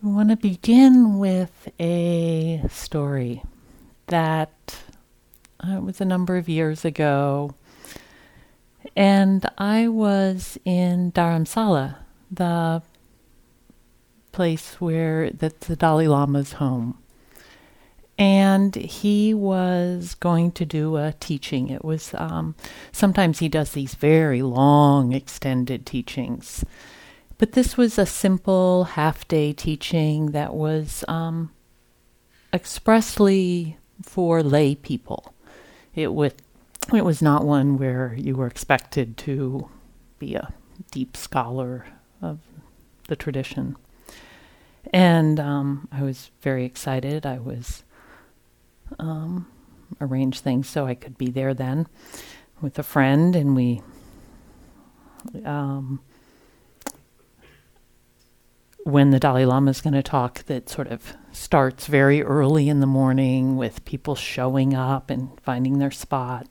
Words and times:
I 0.00 0.06
want 0.06 0.28
to 0.28 0.36
begin 0.36 1.18
with 1.18 1.68
a 1.80 2.62
story 2.70 3.42
that 4.06 4.78
uh, 5.58 5.80
was 5.80 6.00
a 6.00 6.04
number 6.04 6.36
of 6.36 6.48
years 6.48 6.84
ago. 6.84 7.56
And 8.94 9.44
I 9.58 9.88
was 9.88 10.56
in 10.64 11.10
Dharamsala, 11.10 11.96
the 12.30 12.80
place 14.30 14.80
where 14.80 15.30
that's 15.30 15.66
the 15.66 15.74
Dalai 15.74 16.06
Lama's 16.06 16.52
home. 16.52 17.02
And 18.16 18.76
he 18.76 19.34
was 19.34 20.14
going 20.14 20.52
to 20.52 20.64
do 20.64 20.96
a 20.96 21.14
teaching. 21.18 21.70
It 21.70 21.84
was 21.84 22.14
um, 22.14 22.54
sometimes 22.92 23.40
he 23.40 23.48
does 23.48 23.72
these 23.72 23.96
very 23.96 24.42
long, 24.42 25.12
extended 25.12 25.84
teachings. 25.86 26.64
But 27.38 27.52
this 27.52 27.76
was 27.76 27.98
a 27.98 28.06
simple 28.06 28.84
half 28.84 29.26
day 29.28 29.52
teaching 29.52 30.32
that 30.32 30.54
was 30.54 31.04
um, 31.06 31.52
expressly 32.52 33.78
for 34.02 34.42
lay 34.42 34.74
people. 34.74 35.32
It 35.94 36.12
was, 36.12 36.32
it 36.92 37.04
was 37.04 37.22
not 37.22 37.44
one 37.44 37.78
where 37.78 38.14
you 38.16 38.34
were 38.34 38.48
expected 38.48 39.16
to 39.18 39.68
be 40.18 40.34
a 40.34 40.52
deep 40.90 41.16
scholar 41.16 41.86
of 42.20 42.40
the 43.06 43.16
tradition. 43.16 43.76
And 44.92 45.38
um, 45.38 45.88
I 45.92 46.02
was 46.02 46.30
very 46.40 46.64
excited. 46.64 47.24
I 47.24 47.38
was 47.38 47.84
um, 48.98 49.46
arranged 50.00 50.42
things 50.42 50.68
so 50.68 50.86
I 50.86 50.94
could 50.94 51.16
be 51.18 51.30
there 51.30 51.54
then 51.54 51.86
with 52.60 52.78
a 52.78 52.82
friend, 52.82 53.36
and 53.36 53.54
we 53.54 53.82
um, 55.44 56.00
when 58.88 59.10
the 59.10 59.20
Dalai 59.20 59.44
Lama 59.44 59.70
is 59.70 59.82
going 59.82 59.92
to 59.92 60.02
talk 60.02 60.44
that 60.44 60.70
sort 60.70 60.88
of 60.88 61.12
starts 61.30 61.86
very 61.86 62.22
early 62.22 62.70
in 62.70 62.80
the 62.80 62.86
morning 62.86 63.58
with 63.58 63.84
people 63.84 64.14
showing 64.14 64.72
up 64.72 65.10
and 65.10 65.28
finding 65.42 65.78
their 65.78 65.90
spot. 65.90 66.46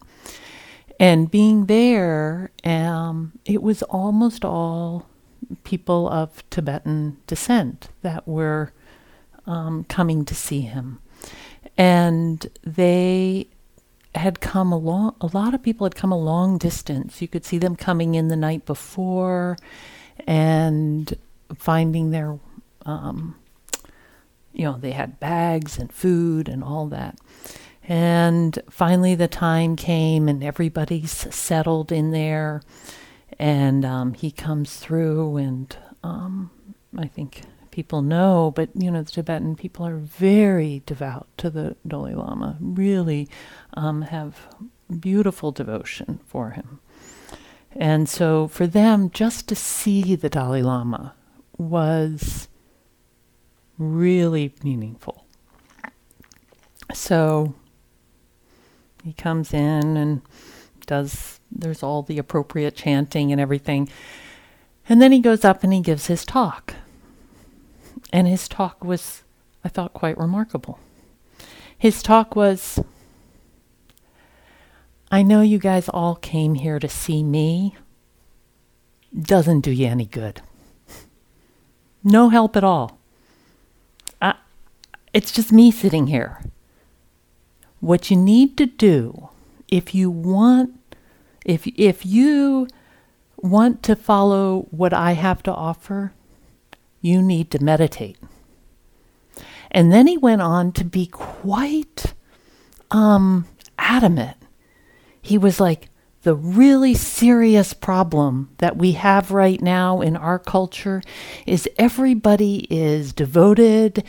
And 0.99 1.31
being 1.31 1.65
there, 1.65 2.51
um, 2.63 3.31
it 3.43 3.63
was 3.63 3.81
almost 3.81 4.45
all 4.45 5.07
people 5.63 6.07
of 6.09 6.47
Tibetan 6.51 7.17
descent 7.25 7.89
that 8.03 8.27
were 8.27 8.71
um, 9.47 9.85
coming 9.85 10.23
to 10.25 10.35
see 10.35 10.61
him. 10.61 10.99
And 11.75 12.45
they 12.63 13.47
had 14.13 14.41
come 14.41 14.71
a 14.71 14.77
long, 14.77 15.15
a 15.21 15.29
lot 15.33 15.55
of 15.55 15.63
people 15.63 15.85
had 15.85 15.95
come 15.95 16.11
a 16.11 16.19
long 16.19 16.59
distance. 16.59 17.19
You 17.19 17.27
could 17.27 17.45
see 17.45 17.57
them 17.57 17.75
coming 17.75 18.13
in 18.13 18.27
the 18.27 18.35
night 18.35 18.67
before 18.67 19.57
and 20.27 21.17
finding 21.55 22.11
their, 22.11 22.39
um, 22.85 23.35
you 24.53 24.65
know, 24.65 24.77
they 24.77 24.91
had 24.91 25.19
bags 25.19 25.77
and 25.77 25.91
food 25.91 26.49
and 26.49 26.63
all 26.63 26.87
that. 26.87 27.17
And 27.83 28.59
finally, 28.69 29.15
the 29.15 29.29
time 29.29 29.75
came, 29.77 30.27
and 30.27 30.43
everybody's 30.43 31.11
settled 31.33 31.91
in 31.91 32.11
there. 32.11 32.61
And 33.39 33.85
um, 33.85 34.13
he 34.13 34.31
comes 34.31 34.75
through, 34.77 35.37
and 35.37 35.77
um, 36.03 36.51
I 36.97 37.07
think 37.07 37.43
people 37.77 38.01
know, 38.01 38.51
but 38.55 38.69
you 38.73 38.89
know, 38.89 39.03
the 39.03 39.11
Tibetan 39.11 39.55
people 39.55 39.85
are 39.85 39.97
very 39.97 40.81
devout 40.87 41.27
to 41.37 41.49
the 41.49 41.75
Dalai 41.87 42.15
Lama, 42.15 42.57
really 42.59 43.29
um, 43.75 44.01
have 44.01 44.47
beautiful 44.99 45.51
devotion 45.51 46.19
for 46.25 46.51
him. 46.51 46.79
And 47.71 48.09
so 48.09 48.47
for 48.47 48.65
them, 48.65 49.11
just 49.11 49.47
to 49.49 49.55
see 49.55 50.15
the 50.15 50.27
Dalai 50.27 50.63
Lama 50.63 51.13
was 51.57 52.47
really 53.77 54.53
meaningful. 54.63 55.25
So 56.93 57.53
he 59.03 59.13
comes 59.13 59.53
in 59.53 59.97
and 59.97 60.21
does, 60.85 61.39
there's 61.51 61.83
all 61.83 62.01
the 62.01 62.17
appropriate 62.17 62.75
chanting 62.75 63.31
and 63.31 63.39
everything. 63.39 63.89
And 64.89 65.01
then 65.01 65.11
he 65.11 65.19
goes 65.19 65.43
up 65.43 65.63
and 65.63 65.73
he 65.73 65.81
gives 65.81 66.07
his 66.07 66.25
talk. 66.25 66.75
And 68.13 68.27
his 68.27 68.47
talk 68.47 68.83
was, 68.83 69.23
I 69.63 69.69
thought, 69.69 69.93
quite 69.93 70.17
remarkable. 70.17 70.79
His 71.77 72.01
talk 72.01 72.35
was 72.35 72.79
I 75.09 75.23
know 75.23 75.41
you 75.41 75.57
guys 75.57 75.87
all 75.87 76.15
came 76.15 76.55
here 76.55 76.79
to 76.79 76.89
see 76.89 77.23
me. 77.23 77.77
Doesn't 79.17 79.61
do 79.61 79.71
you 79.71 79.87
any 79.87 80.05
good. 80.05 80.41
No 82.07 82.29
help 82.29 82.55
at 82.55 82.63
all. 82.63 82.97
I, 84.21 84.35
it's 85.13 85.29
just 85.29 85.51
me 85.51 85.71
sitting 85.71 86.07
here. 86.07 86.41
What 87.81 88.09
you 88.09 88.15
need 88.15 88.55
to 88.57 88.65
do 88.65 89.27
if 89.67 89.93
you 89.93 90.09
want 90.09 90.79
if 91.43 91.67
if 91.67 92.05
you 92.05 92.69
want 93.35 93.83
to 93.83 93.95
follow 93.97 94.67
what 94.71 94.93
I 94.93 95.11
have 95.11 95.43
to 95.43 95.51
offer, 95.53 96.13
you 97.01 97.21
need 97.21 97.51
to 97.51 97.61
meditate. 97.61 98.17
And 99.69 99.91
then 99.91 100.07
he 100.07 100.17
went 100.17 100.41
on 100.41 100.71
to 100.73 100.85
be 100.85 101.07
quite 101.07 102.13
um, 102.89 103.47
adamant. 103.77 104.37
He 105.21 105.37
was 105.37 105.59
like, 105.59 105.89
the 106.27 106.35
really 106.35 106.93
serious 106.93 107.71
problem 107.71 108.49
that 108.57 108.75
we 108.75 108.91
have 108.91 109.31
right 109.31 109.61
now 109.61 110.01
in 110.01 110.17
our 110.17 110.37
culture 110.37 111.01
is 111.45 111.69
everybody 111.77 112.67
is 112.69 113.13
devoted 113.13 114.03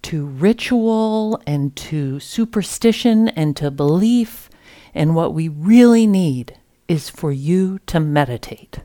to 0.00 0.24
ritual 0.24 1.38
and 1.46 1.76
to 1.76 2.18
superstition 2.20 3.28
and 3.28 3.54
to 3.54 3.70
belief. 3.70 4.48
And 4.94 5.14
what 5.14 5.34
we 5.34 5.48
really 5.48 6.06
need 6.06 6.56
is 6.88 7.10
for 7.10 7.32
you 7.32 7.80
to 7.80 8.00
meditate. 8.00 8.80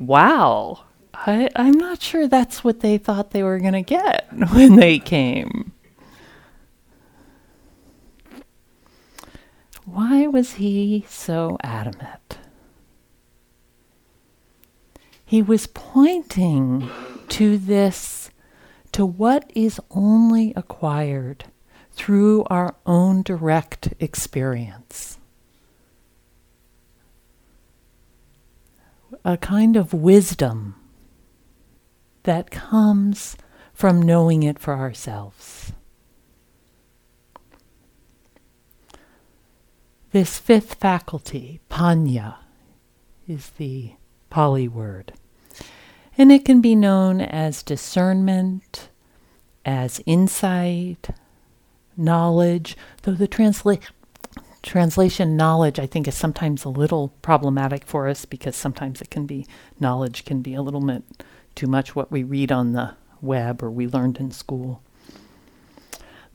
Wow. 0.00 0.86
I, 1.14 1.50
I'm 1.54 1.78
not 1.78 2.02
sure 2.02 2.26
that's 2.26 2.64
what 2.64 2.80
they 2.80 2.98
thought 2.98 3.30
they 3.30 3.44
were 3.44 3.60
going 3.60 3.74
to 3.74 3.82
get 3.82 4.26
when 4.52 4.74
they 4.74 4.98
came. 4.98 5.70
Why 9.92 10.26
was 10.26 10.54
he 10.54 11.06
so 11.08 11.56
adamant? 11.62 12.38
He 15.24 15.40
was 15.40 15.66
pointing 15.66 16.90
to 17.28 17.56
this, 17.56 18.30
to 18.92 19.06
what 19.06 19.50
is 19.54 19.80
only 19.90 20.52
acquired 20.54 21.46
through 21.92 22.44
our 22.44 22.74
own 22.84 23.22
direct 23.22 23.94
experience. 23.98 25.18
A 29.24 29.38
kind 29.38 29.74
of 29.74 29.94
wisdom 29.94 30.74
that 32.24 32.50
comes 32.50 33.36
from 33.72 34.02
knowing 34.02 34.42
it 34.42 34.58
for 34.58 34.74
ourselves. 34.74 35.72
This 40.10 40.38
fifth 40.38 40.74
faculty, 40.74 41.60
panya, 41.70 42.36
is 43.28 43.50
the 43.50 43.92
Pali 44.30 44.66
word. 44.66 45.12
And 46.16 46.32
it 46.32 46.46
can 46.46 46.62
be 46.62 46.74
known 46.74 47.20
as 47.20 47.62
discernment, 47.62 48.88
as 49.66 50.00
insight, 50.06 51.10
knowledge, 51.94 52.74
though 53.02 53.12
the 53.12 53.28
transla- 53.28 53.82
translation 54.62 55.36
knowledge 55.36 55.78
I 55.78 55.86
think 55.86 56.08
is 56.08 56.16
sometimes 56.16 56.64
a 56.64 56.70
little 56.70 57.08
problematic 57.20 57.84
for 57.84 58.08
us 58.08 58.24
because 58.24 58.56
sometimes 58.56 59.02
it 59.02 59.10
can 59.10 59.26
be 59.26 59.46
knowledge 59.78 60.24
can 60.24 60.40
be 60.40 60.54
a 60.54 60.62
little 60.62 60.80
bit 60.80 61.02
too 61.54 61.66
much 61.66 61.94
what 61.94 62.10
we 62.10 62.22
read 62.22 62.50
on 62.50 62.72
the 62.72 62.94
web 63.20 63.62
or 63.62 63.70
we 63.70 63.86
learned 63.86 64.16
in 64.18 64.30
school. 64.30 64.82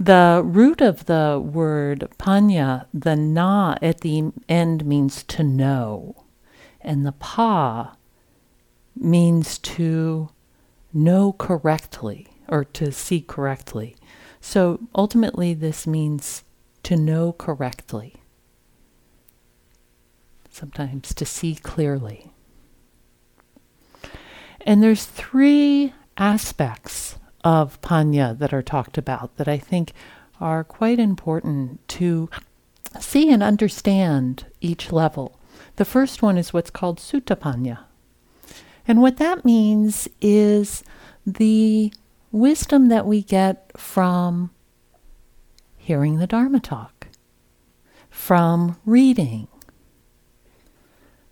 The 0.04 0.42
root 0.44 0.82
of 0.82 1.06
the 1.06 1.42
word 1.42 2.10
panya, 2.20 2.88
the 2.94 3.16
na 3.16 3.78
at 3.82 4.02
the 4.02 4.34
end 4.50 4.86
means 4.86 5.24
to 5.24 5.44
know, 5.44 6.26
and 6.82 7.06
the 7.06 7.14
pa 7.14 7.96
means 8.98 9.58
to 9.60 10.28
know 10.92 11.32
correctly 11.32 12.28
or 12.50 12.66
to 12.66 12.92
see 12.92 13.22
correctly. 13.22 13.96
So 14.42 14.82
ultimately, 14.94 15.54
this 15.54 15.88
means 15.88 16.44
to 16.84 16.98
know 16.98 17.32
correctly, 17.32 18.16
sometimes 20.50 21.14
to 21.14 21.26
see 21.26 21.56
clearly. 21.56 22.34
And 24.60 24.84
there's 24.84 25.06
three 25.06 25.94
aspects 26.18 27.16
of 27.44 27.80
Panya 27.81 28.38
that 28.38 28.54
are 28.54 28.62
talked 28.62 28.98
about 28.98 29.36
that 29.38 29.48
I 29.48 29.57
think 29.57 29.92
are 30.40 30.63
quite 30.63 31.00
important 31.00 31.86
to 31.90 32.30
see 33.00 33.31
and 33.31 33.44
understand 33.44 34.45
each 34.62 34.92
level. 34.92 35.40
The 35.75 35.86
first 35.86 36.22
one 36.22 36.38
is 36.38 36.54
what's 36.54 36.69
called 36.69 37.00
Sutta 37.00 37.36
Panya. 37.36 37.80
And 38.88 39.01
what 39.01 39.18
that 39.18 39.45
means 39.45 40.07
is 40.22 40.84
the 41.25 41.94
wisdom 42.31 42.90
that 42.90 43.06
we 43.06 43.22
get 43.22 43.72
from 43.80 44.51
hearing 45.78 46.18
the 46.18 46.28
Dharma 46.28 46.60
talk, 46.60 47.07
from 48.10 48.78
reading, 48.86 49.48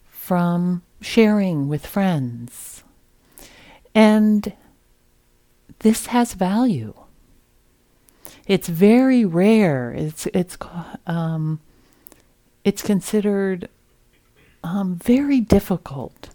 from 0.06 0.84
sharing 1.02 1.68
with 1.68 1.86
friends. 1.86 2.84
And 3.94 4.54
this 5.82 6.08
has 6.08 6.34
value. 6.34 6.94
It's 8.48 8.68
very 8.68 9.26
rare. 9.26 9.92
It's 9.92 10.26
it's 10.28 10.58
um, 11.06 11.60
it's 12.64 12.82
considered 12.82 13.70
um, 14.64 14.96
very 14.96 15.40
difficult 15.40 16.30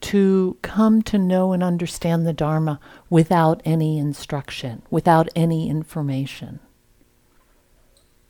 to 0.00 0.56
come 0.62 1.02
to 1.02 1.18
know 1.18 1.52
and 1.52 1.62
understand 1.62 2.26
the 2.26 2.32
Dharma 2.32 2.78
without 3.08 3.62
any 3.64 3.98
instruction, 3.98 4.82
without 4.90 5.28
any 5.34 5.68
information. 5.68 6.60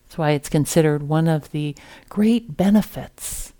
That's 0.04 0.18
why 0.18 0.30
it's 0.30 0.48
considered 0.48 1.02
one 1.02 1.28
of 1.28 1.50
the 1.50 1.74
great 2.08 2.56
benefits, 2.56 3.52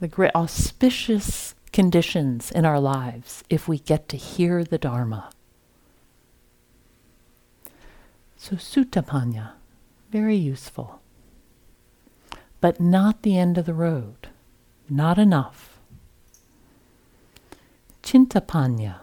the 0.00 0.08
great 0.08 0.32
auspicious 0.34 1.54
conditions 1.72 2.50
in 2.50 2.64
our 2.64 2.80
lives 2.80 3.44
if 3.48 3.68
we 3.68 3.78
get 3.78 4.08
to 4.10 4.16
hear 4.16 4.64
the 4.64 4.78
Dharma. 4.78 5.30
So, 8.40 8.54
Sutta 8.54 9.54
very 10.10 10.36
useful, 10.36 11.00
but 12.60 12.80
not 12.80 13.22
the 13.22 13.36
end 13.36 13.58
of 13.58 13.66
the 13.66 13.74
road, 13.74 14.28
not 14.88 15.18
enough. 15.18 15.80
Chintapanya. 18.02 19.00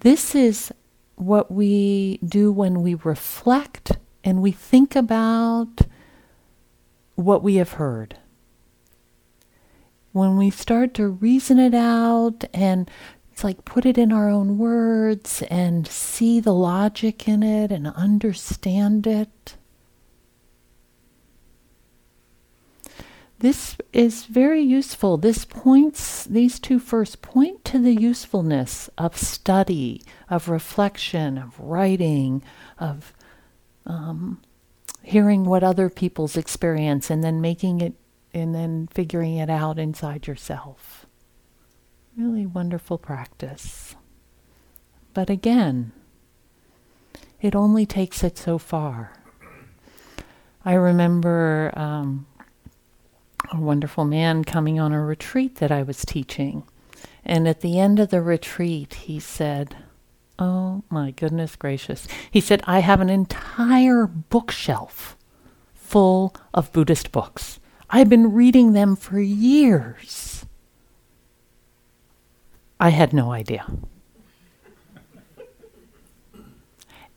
This 0.00 0.34
is 0.34 0.70
what 1.16 1.50
we 1.50 2.18
do 2.18 2.52
when 2.52 2.82
we 2.82 2.94
reflect 2.94 3.98
and 4.22 4.42
we 4.42 4.52
think 4.52 4.94
about 4.94 5.80
what 7.16 7.42
we 7.42 7.56
have 7.56 7.72
heard. 7.72 8.18
When 10.12 10.36
we 10.36 10.50
start 10.50 10.94
to 10.94 11.08
reason 11.08 11.58
it 11.58 11.74
out 11.74 12.44
and 12.54 12.88
it's 13.38 13.44
like 13.44 13.64
put 13.64 13.86
it 13.86 13.96
in 13.96 14.10
our 14.10 14.28
own 14.28 14.58
words 14.58 15.42
and 15.42 15.86
see 15.86 16.40
the 16.40 16.52
logic 16.52 17.28
in 17.28 17.44
it 17.44 17.70
and 17.70 17.86
understand 17.86 19.06
it. 19.06 19.54
This 23.38 23.76
is 23.92 24.24
very 24.24 24.60
useful. 24.60 25.18
This 25.18 25.44
points, 25.44 26.24
these 26.24 26.58
two 26.58 26.80
first 26.80 27.22
point 27.22 27.64
to 27.66 27.78
the 27.78 27.94
usefulness 27.94 28.90
of 28.98 29.16
study, 29.16 30.02
of 30.28 30.48
reflection, 30.48 31.38
of 31.38 31.60
writing, 31.60 32.42
of 32.76 33.12
um, 33.86 34.42
hearing 35.04 35.44
what 35.44 35.62
other 35.62 35.88
people's 35.88 36.36
experience 36.36 37.08
and 37.08 37.22
then 37.22 37.40
making 37.40 37.82
it 37.82 37.94
and 38.34 38.52
then 38.52 38.88
figuring 38.90 39.36
it 39.36 39.48
out 39.48 39.78
inside 39.78 40.26
yourself. 40.26 40.97
Really 42.18 42.46
wonderful 42.46 42.98
practice. 42.98 43.94
But 45.14 45.30
again, 45.30 45.92
it 47.40 47.54
only 47.54 47.86
takes 47.86 48.24
it 48.24 48.36
so 48.36 48.58
far. 48.58 49.12
I 50.64 50.74
remember 50.74 51.72
um, 51.76 52.26
a 53.52 53.60
wonderful 53.60 54.04
man 54.04 54.42
coming 54.42 54.80
on 54.80 54.92
a 54.92 55.00
retreat 55.00 55.56
that 55.58 55.70
I 55.70 55.84
was 55.84 56.04
teaching. 56.04 56.64
And 57.24 57.46
at 57.46 57.60
the 57.60 57.78
end 57.78 58.00
of 58.00 58.08
the 58.08 58.20
retreat, 58.20 58.94
he 58.94 59.20
said, 59.20 59.76
Oh 60.40 60.82
my 60.90 61.12
goodness 61.12 61.54
gracious. 61.54 62.08
He 62.32 62.40
said, 62.40 62.62
I 62.66 62.80
have 62.80 63.00
an 63.00 63.10
entire 63.10 64.08
bookshelf 64.08 65.16
full 65.72 66.34
of 66.52 66.72
Buddhist 66.72 67.12
books. 67.12 67.60
I've 67.90 68.08
been 68.08 68.32
reading 68.32 68.72
them 68.72 68.96
for 68.96 69.20
years. 69.20 70.46
I 72.80 72.90
had 72.90 73.12
no 73.12 73.32
idea. 73.32 73.66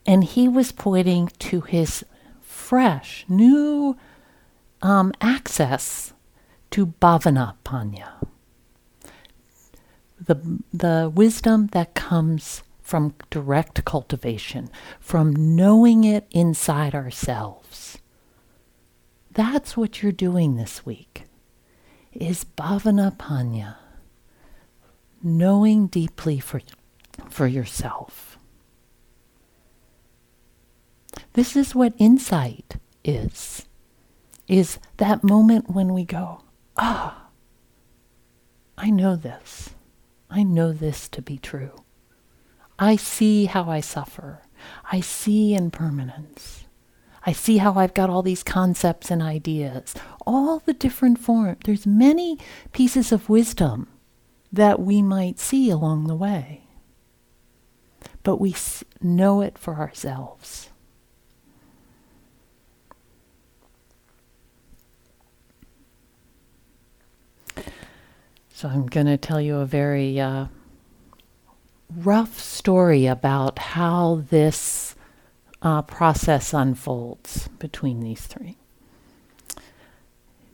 And 0.05 0.23
he 0.23 0.47
was 0.47 0.71
pointing 0.71 1.27
to 1.39 1.61
his 1.61 2.03
fresh, 2.41 3.23
new 3.27 3.95
um, 4.81 5.13
access 5.21 6.13
to 6.71 6.87
bhavana 6.87 7.55
panya, 7.63 8.13
the, 10.19 10.59
the 10.73 11.11
wisdom 11.13 11.67
that 11.67 11.93
comes 11.93 12.63
from 12.81 13.13
direct 13.29 13.85
cultivation, 13.85 14.69
from 14.99 15.55
knowing 15.55 16.03
it 16.03 16.25
inside 16.31 16.95
ourselves. 16.95 17.99
That's 19.31 19.77
what 19.77 20.01
you're 20.01 20.11
doing 20.11 20.55
this 20.55 20.85
week, 20.85 21.23
is 22.11 22.43
bhavana 22.43 23.15
panya, 23.15 23.75
knowing 25.23 25.87
deeply 25.87 26.39
for, 26.39 26.61
for 27.29 27.47
yourself. 27.47 28.37
This 31.33 31.55
is 31.55 31.75
what 31.75 31.93
insight 31.97 32.77
is 33.03 33.65
is 34.47 34.79
that 34.97 35.23
moment 35.23 35.69
when 35.69 35.93
we 35.93 36.03
go, 36.03 36.41
ah, 36.75 37.27
I 38.77 38.89
know 38.89 39.15
this. 39.15 39.69
I 40.29 40.43
know 40.43 40.73
this 40.73 41.07
to 41.09 41.21
be 41.21 41.37
true. 41.37 41.83
I 42.77 42.97
see 42.97 43.45
how 43.45 43.69
I 43.69 43.79
suffer. 43.79 44.41
I 44.91 44.99
see 44.99 45.53
impermanence. 45.53 46.65
I 47.25 47.31
see 47.31 47.59
how 47.59 47.75
I've 47.75 47.93
got 47.93 48.09
all 48.09 48.23
these 48.23 48.43
concepts 48.43 49.09
and 49.09 49.21
ideas, 49.21 49.93
all 50.25 50.59
the 50.59 50.73
different 50.73 51.19
forms. 51.19 51.59
There's 51.63 51.85
many 51.85 52.37
pieces 52.73 53.11
of 53.11 53.29
wisdom 53.29 53.87
that 54.51 54.79
we 54.79 55.01
might 55.01 55.39
see 55.39 55.69
along 55.69 56.07
the 56.07 56.15
way, 56.15 56.63
but 58.23 58.37
we 58.37 58.55
know 59.01 59.41
it 59.41 59.57
for 59.57 59.75
ourselves. 59.75 60.69
So 68.53 68.67
I'm 68.67 68.85
going 68.85 69.07
to 69.07 69.17
tell 69.17 69.41
you 69.41 69.55
a 69.57 69.65
very 69.65 70.19
uh, 70.19 70.45
rough 71.95 72.39
story 72.39 73.07
about 73.07 73.57
how 73.57 74.23
this 74.29 74.95
uh, 75.63 75.81
process 75.81 76.53
unfolds 76.53 77.47
between 77.59 78.01
these 78.01 78.27
three. 78.27 78.57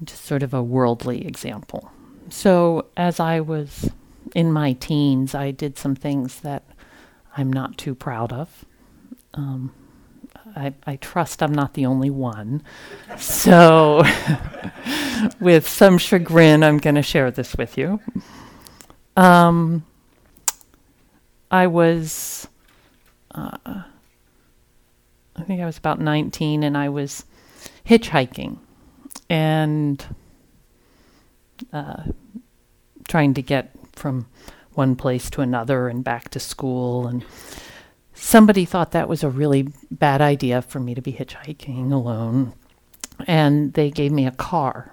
Just 0.01 0.23
sort 0.23 0.43
of 0.43 0.53
a 0.53 0.63
worldly 0.63 1.25
example. 1.25 1.91
So, 2.29 2.85
as 2.97 3.19
I 3.19 3.39
was 3.39 3.89
in 4.35 4.51
my 4.51 4.73
teens, 4.73 5.33
I 5.33 5.51
did 5.51 5.77
some 5.77 5.95
things 5.95 6.41
that 6.41 6.63
I'm 7.35 7.51
not 7.51 7.77
too 7.77 7.95
proud 7.95 8.33
of. 8.33 8.65
Um, 9.33 9.73
I, 10.55 10.73
I 10.85 10.95
trust 10.97 11.41
I'm 11.41 11.53
not 11.53 11.73
the 11.73 11.85
only 11.85 12.09
one. 12.09 12.63
So, 13.17 14.03
with 15.39 15.67
some 15.67 15.97
chagrin, 15.97 16.63
I'm 16.63 16.77
going 16.79 16.95
to 16.95 17.01
share 17.01 17.31
this 17.31 17.55
with 17.55 17.77
you. 17.77 17.99
Um, 19.15 19.85
I 21.49 21.67
was, 21.67 22.47
uh, 23.33 23.57
I 23.65 25.43
think 25.43 25.61
I 25.61 25.65
was 25.65 25.77
about 25.77 25.99
19, 25.99 26.63
and 26.63 26.77
I 26.77 26.89
was 26.89 27.25
hitchhiking 27.85 28.57
and 29.29 30.03
uh, 31.73 32.03
trying 33.07 33.33
to 33.33 33.41
get 33.41 33.71
from 33.93 34.27
one 34.73 34.95
place 34.95 35.29
to 35.31 35.41
another 35.41 35.87
and 35.87 36.03
back 36.03 36.29
to 36.29 36.39
school 36.39 37.07
and 37.07 37.25
somebody 38.17 38.65
thought 38.65 38.91
that 38.91 39.07
was 39.07 39.23
a 39.23 39.29
really 39.29 39.69
bad 39.91 40.21
idea 40.21 40.61
for 40.61 40.79
me 40.79 40.95
to 40.95 41.01
be 41.01 41.13
hitchhiking 41.13 41.91
alone, 41.91 42.53
and 43.27 43.73
they 43.73 43.89
gave 43.91 44.11
me 44.11 44.25
a 44.25 44.31
car. 44.31 44.91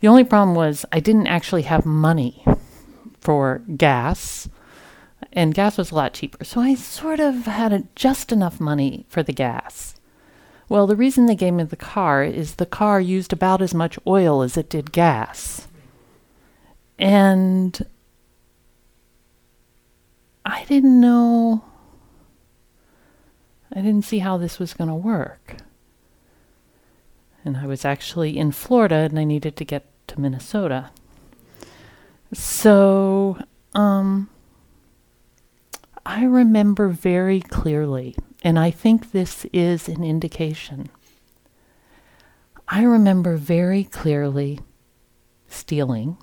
The 0.00 0.08
only 0.08 0.24
problem 0.24 0.54
was 0.54 0.84
I 0.92 1.00
didn't 1.00 1.28
actually 1.28 1.62
have 1.62 1.86
money 1.86 2.44
for 3.20 3.62
gas, 3.76 4.48
and 5.32 5.54
gas 5.54 5.78
was 5.78 5.90
a 5.90 5.94
lot 5.94 6.12
cheaper. 6.12 6.44
So 6.44 6.60
I 6.60 6.74
sort 6.74 7.20
of 7.20 7.46
had 7.46 7.72
a, 7.72 7.84
just 7.94 8.30
enough 8.32 8.60
money 8.60 9.06
for 9.08 9.22
the 9.22 9.32
gas. 9.32 9.93
Well, 10.74 10.88
the 10.88 10.96
reason 10.96 11.26
they 11.26 11.36
gave 11.36 11.54
me 11.54 11.62
the 11.62 11.76
car 11.76 12.24
is 12.24 12.56
the 12.56 12.66
car 12.66 13.00
used 13.00 13.32
about 13.32 13.62
as 13.62 13.72
much 13.72 13.96
oil 14.08 14.42
as 14.42 14.56
it 14.56 14.68
did 14.68 14.90
gas. 14.90 15.68
And 16.98 17.86
I 20.44 20.64
didn't 20.64 21.00
know 21.00 21.62
I 23.72 23.82
didn't 23.82 24.04
see 24.04 24.18
how 24.18 24.36
this 24.36 24.58
was 24.58 24.74
going 24.74 24.88
to 24.88 24.96
work. 24.96 25.58
And 27.44 27.56
I 27.56 27.66
was 27.66 27.84
actually 27.84 28.36
in 28.36 28.50
Florida 28.50 28.96
and 28.96 29.16
I 29.16 29.22
needed 29.22 29.54
to 29.58 29.64
get 29.64 29.84
to 30.08 30.18
Minnesota. 30.18 30.90
So, 32.32 33.38
um, 33.76 34.28
I 36.04 36.24
remember 36.24 36.88
very 36.88 37.40
clearly, 37.42 38.16
and 38.44 38.58
I 38.58 38.70
think 38.70 39.10
this 39.10 39.46
is 39.54 39.88
an 39.88 40.04
indication. 40.04 40.90
I 42.68 42.82
remember 42.82 43.36
very 43.36 43.84
clearly 43.84 44.60
stealing 45.48 46.18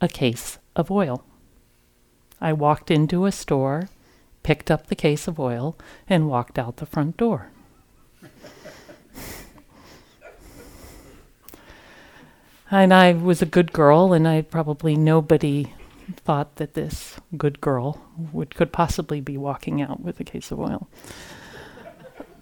a 0.00 0.08
case 0.08 0.58
of 0.74 0.90
oil. 0.90 1.24
I 2.40 2.52
walked 2.52 2.90
into 2.90 3.24
a 3.24 3.32
store, 3.32 3.88
picked 4.42 4.68
up 4.68 4.88
the 4.88 4.96
case 4.96 5.28
of 5.28 5.38
oil, 5.38 5.78
and 6.08 6.28
walked 6.28 6.58
out 6.58 6.78
the 6.78 6.86
front 6.86 7.16
door. 7.16 7.52
and 12.70 12.92
I 12.92 13.12
was 13.12 13.40
a 13.40 13.46
good 13.46 13.72
girl, 13.72 14.12
and 14.12 14.26
I 14.26 14.42
probably 14.42 14.96
nobody 14.96 15.72
thought 16.16 16.56
that 16.56 16.74
this 16.74 17.18
good 17.36 17.60
girl 17.60 18.00
would 18.32 18.54
could 18.54 18.72
possibly 18.72 19.20
be 19.20 19.36
walking 19.36 19.80
out 19.82 20.00
with 20.00 20.20
a 20.20 20.24
case 20.24 20.50
of 20.50 20.60
oil. 20.60 20.88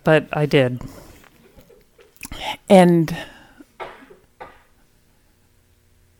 but 0.05 0.29
I 0.33 0.47
did. 0.47 0.81
And 2.69 3.17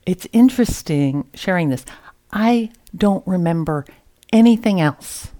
it's 0.05 0.27
interesting 0.33 1.29
sharing 1.33 1.69
this. 1.69 1.85
I 2.31 2.71
don't 2.95 3.25
remember 3.27 3.85
anything 4.31 4.79
else 4.79 5.31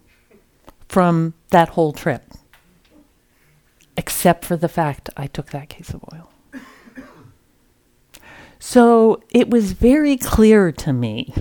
from 0.88 1.34
that 1.50 1.70
whole 1.70 1.94
trip 1.94 2.24
except 3.98 4.46
for 4.46 4.58
the 4.58 4.70
fact 4.70 5.10
I 5.18 5.28
took 5.28 5.52
that 5.52 5.70
case 5.70 5.90
of 5.92 6.04
oil. 6.14 6.32
So 8.64 9.24
it 9.32 9.50
was 9.50 9.72
very 9.72 10.18
clear 10.18 10.72
to 10.72 10.94
me 10.94 11.34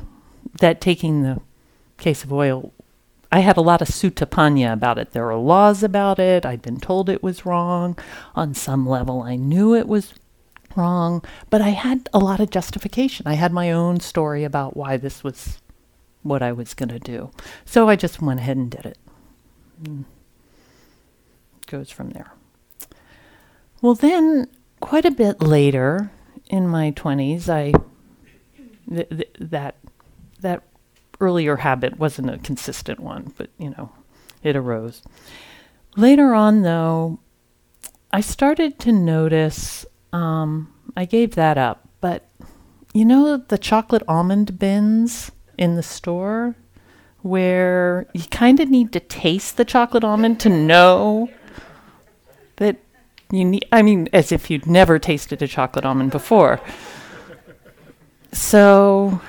that 0.61 0.81
taking 0.81 1.23
the 1.23 1.41
case 1.99 2.25
of 2.25 2.33
oil, 2.33 2.73
I 3.33 3.41
had 3.41 3.57
a 3.57 3.63
lot 3.63 3.83
of 3.83 3.89
sutta 3.89 4.73
about 4.73 4.99
it. 4.99 5.13
There 5.13 5.25
were 5.25 5.37
laws 5.37 5.83
about 5.83 6.19
it. 6.19 6.45
I'd 6.45 6.63
been 6.63 6.81
told 6.81 7.09
it 7.09 7.23
was 7.23 7.47
wrong. 7.47 7.97
On 8.35 8.55
some 8.55 8.89
level, 8.89 9.23
I 9.23 9.37
knew 9.37 9.75
it 9.75 9.87
was 9.87 10.15
wrong, 10.77 11.23
but 11.49 11.61
I 11.61 11.71
had 11.71 12.09
a 12.13 12.19
lot 12.19 12.41
of 12.41 12.51
justification. 12.51 13.27
I 13.27 13.35
had 13.35 13.53
my 13.53 13.71
own 13.71 14.01
story 14.01 14.45
about 14.45 14.77
why 14.77 14.97
this 14.97 15.23
was 15.23 15.61
what 16.23 16.43
I 16.43 16.53
was 16.53 16.75
going 16.75 16.89
to 16.91 16.99
do. 16.99 17.31
So 17.65 17.89
I 17.89 17.97
just 17.97 18.21
went 18.21 18.41
ahead 18.41 18.57
and 18.57 18.71
did 18.71 18.87
it. 18.87 18.99
Mm. 19.83 20.05
Goes 21.67 21.91
from 21.91 22.11
there. 22.11 22.33
Well, 23.81 23.95
then, 23.95 24.49
quite 24.81 25.05
a 25.05 25.11
bit 25.11 25.41
later 25.41 26.11
in 26.49 26.69
my 26.69 26.91
20s, 26.93 27.49
I 27.49 27.73
th- 28.89 29.09
th- 29.09 29.37
that 29.39 29.77
that 30.41 30.63
earlier 31.21 31.57
habit 31.57 31.99
wasn't 31.99 32.31
a 32.31 32.39
consistent 32.39 33.01
one, 33.01 33.33
but 33.37 33.51
you 33.59 33.71
know, 33.71 33.93
it 34.43 34.57
arose. 34.57 35.03
Later 35.97 36.35
on, 36.35 36.63
though, 36.63 37.19
I 38.13 38.21
started 38.21 38.79
to 38.81 38.93
notice. 38.93 39.85
Um, 40.13 40.73
I 40.97 41.05
gave 41.05 41.35
that 41.35 41.59
up, 41.59 41.89
but 42.01 42.29
you 42.93 43.05
know 43.05 43.37
the 43.37 43.59
chocolate 43.59 44.03
almond 44.09 44.59
bins 44.59 45.31
in 45.57 45.77
the 45.77 45.83
store, 45.83 46.57
where 47.23 48.09
you 48.15 48.25
kind 48.31 48.61
of 48.61 48.71
need 48.71 48.93
to 48.93 49.01
taste 49.01 49.57
the 49.57 49.65
chocolate 49.65 50.05
almond 50.05 50.41
to 50.41 50.49
know 50.49 51.29
that 52.57 52.77
you 53.31 53.45
need. 53.45 53.67
I 53.71 53.83
mean, 53.83 54.09
as 54.13 54.33
if 54.33 54.51
you'd 54.51 54.67
never 54.67 54.99
tasted 54.99 55.43
a 55.43 55.49
chocolate 55.49 55.85
almond 55.85 56.11
before. 56.11 56.61
So 58.33 59.21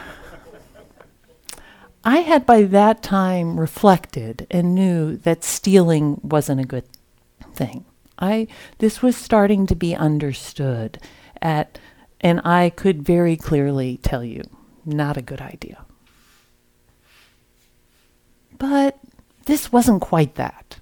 I 2.04 2.18
had 2.20 2.46
by 2.46 2.64
that 2.64 3.04
time 3.04 3.60
reflected 3.60 4.48
and 4.50 4.74
knew 4.74 5.18
that 5.18 5.44
stealing 5.44 6.20
wasn't 6.24 6.62
a 6.62 6.66
good 6.66 6.86
thing. 7.54 7.86
I 8.18 8.48
this 8.80 9.02
was 9.02 9.16
starting 9.16 9.68
to 9.68 9.76
be 9.76 9.96
understood 9.96 11.00
at 11.42 11.80
and 12.20 12.42
I 12.44 12.70
could 12.70 13.04
very 13.04 13.36
clearly 13.36 13.98
tell 13.98 14.24
you 14.24 14.44
not 14.86 15.18
a 15.18 15.22
good 15.22 15.42
idea. 15.42 15.86
But 18.58 19.00
this 19.46 19.72
wasn't 19.72 20.02
quite 20.02 20.36
that. 20.36 20.80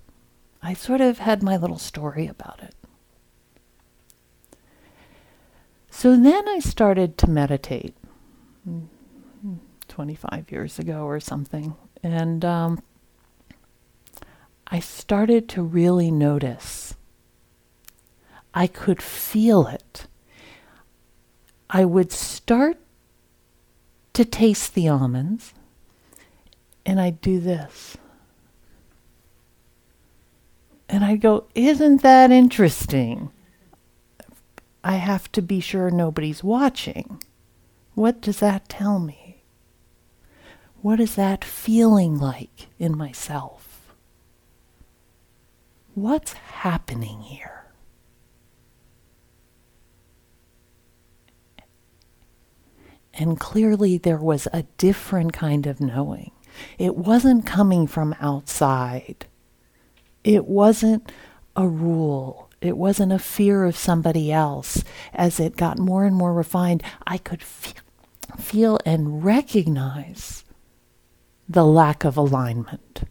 I 0.61 0.73
sort 0.73 1.01
of 1.01 1.19
had 1.19 1.41
my 1.41 1.55
little 1.55 1.77
story 1.77 2.27
about 2.27 2.59
it. 2.61 2.75
So 5.89 6.15
then 6.15 6.47
I 6.47 6.59
started 6.59 7.17
to 7.19 7.29
meditate. 7.29 7.95
25 9.99 10.49
years 10.49 10.79
ago 10.79 11.03
or 11.03 11.19
something. 11.19 11.75
And 12.01 12.45
um, 12.45 12.81
I 14.67 14.79
started 14.79 15.49
to 15.49 15.61
really 15.61 16.09
notice. 16.09 16.95
I 18.53 18.65
could 18.65 19.01
feel 19.01 19.67
it. 19.67 20.07
I 21.69 21.83
would 21.83 22.13
start 22.13 22.77
to 24.13 24.23
taste 24.23 24.73
the 24.73 24.87
almonds, 24.87 25.53
and 26.85 27.01
I'd 27.01 27.19
do 27.19 27.41
this. 27.41 27.97
And 30.87 31.03
I'd 31.03 31.19
go, 31.19 31.47
Isn't 31.55 32.03
that 32.03 32.31
interesting? 32.31 33.31
I 34.81 34.93
have 34.93 35.29
to 35.33 35.41
be 35.41 35.59
sure 35.59 35.91
nobody's 35.91 36.41
watching. 36.41 37.21
What 37.95 38.21
does 38.21 38.39
that 38.39 38.69
tell 38.69 38.99
me? 38.99 39.28
What 40.81 41.01
is 41.01 41.15
that 41.15 41.43
feeling 41.43 42.17
like 42.17 42.67
in 42.77 42.97
myself? 42.97 43.93
What's 45.93 46.33
happening 46.33 47.21
here? 47.21 47.65
And 53.13 53.37
clearly, 53.37 53.97
there 53.97 54.17
was 54.17 54.47
a 54.53 54.63
different 54.77 55.33
kind 55.33 55.67
of 55.67 55.81
knowing. 55.81 56.31
It 56.77 56.95
wasn't 56.95 57.45
coming 57.45 57.85
from 57.85 58.15
outside. 58.21 59.25
It 60.23 60.45
wasn't 60.45 61.11
a 61.57 61.67
rule. 61.67 62.49
It 62.61 62.77
wasn't 62.77 63.11
a 63.11 63.19
fear 63.19 63.65
of 63.65 63.75
somebody 63.75 64.31
else. 64.31 64.85
As 65.13 65.41
it 65.41 65.57
got 65.57 65.77
more 65.77 66.05
and 66.05 66.15
more 66.15 66.33
refined, 66.33 66.83
I 67.05 67.17
could 67.17 67.43
feel, 67.43 67.81
feel 68.37 68.79
and 68.85 69.25
recognize 69.25 70.45
the 71.49 71.65
lack 71.65 72.05
of 72.05 72.15
alignment. 72.15 73.01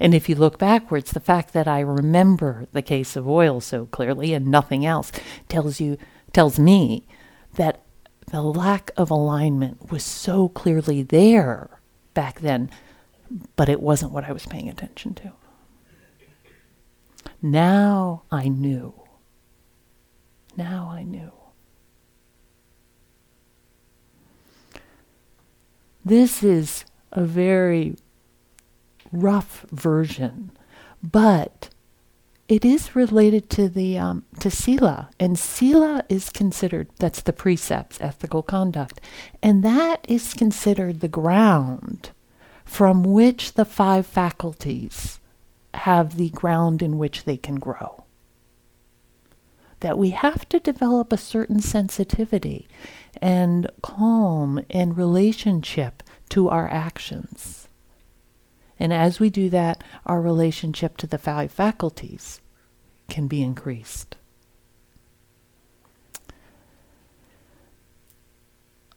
And 0.00 0.14
if 0.14 0.28
you 0.28 0.34
look 0.34 0.58
backwards, 0.58 1.12
the 1.12 1.20
fact 1.20 1.52
that 1.52 1.68
I 1.68 1.80
remember 1.80 2.66
the 2.72 2.82
case 2.82 3.16
of 3.16 3.28
oil 3.28 3.60
so 3.60 3.86
clearly 3.86 4.34
and 4.34 4.46
nothing 4.48 4.84
else 4.84 5.12
tells 5.48 5.80
you 5.80 5.96
tells 6.32 6.58
me 6.58 7.06
that 7.54 7.82
the 8.30 8.42
lack 8.42 8.90
of 8.96 9.10
alignment 9.10 9.90
was 9.90 10.04
so 10.04 10.48
clearly 10.48 11.02
there 11.02 11.80
back 12.14 12.40
then, 12.40 12.70
but 13.56 13.68
it 13.68 13.80
wasn't 13.80 14.12
what 14.12 14.24
I 14.24 14.32
was 14.32 14.46
paying 14.46 14.68
attention 14.68 15.14
to. 15.14 15.32
Now 17.42 18.22
I 18.30 18.48
knew. 18.48 18.94
Now 20.56 20.90
I 20.92 21.02
knew. 21.02 21.32
This 26.10 26.42
is 26.42 26.84
a 27.12 27.22
very 27.22 27.94
rough 29.12 29.64
version, 29.70 30.50
but 31.00 31.68
it 32.48 32.64
is 32.64 32.96
related 32.96 33.48
to 33.50 33.68
the 33.68 33.96
um, 33.96 34.24
to 34.40 34.50
sila, 34.50 35.10
and 35.20 35.38
sila 35.38 36.02
is 36.08 36.28
considered 36.28 36.88
that's 36.98 37.22
the 37.22 37.32
precepts, 37.32 38.00
ethical 38.00 38.42
conduct, 38.42 39.00
and 39.40 39.62
that 39.62 40.04
is 40.08 40.34
considered 40.34 40.98
the 40.98 41.06
ground 41.06 42.10
from 42.64 43.04
which 43.04 43.52
the 43.52 43.64
five 43.64 44.04
faculties 44.04 45.20
have 45.74 46.16
the 46.16 46.30
ground 46.30 46.82
in 46.82 46.98
which 46.98 47.22
they 47.22 47.36
can 47.36 47.60
grow. 47.60 48.02
That 49.78 49.96
we 49.96 50.10
have 50.10 50.48
to 50.48 50.58
develop 50.58 51.12
a 51.12 51.16
certain 51.16 51.60
sensitivity 51.60 52.66
and 53.20 53.70
calm 53.82 54.64
and 54.70 54.96
relationship 54.96 56.02
to 56.30 56.48
our 56.48 56.68
actions. 56.68 57.68
And 58.78 58.92
as 58.92 59.20
we 59.20 59.28
do 59.28 59.50
that, 59.50 59.84
our 60.06 60.20
relationship 60.20 60.96
to 60.98 61.06
the 61.06 61.18
five 61.18 61.52
faculties 61.52 62.40
can 63.08 63.26
be 63.26 63.42
increased. 63.42 64.16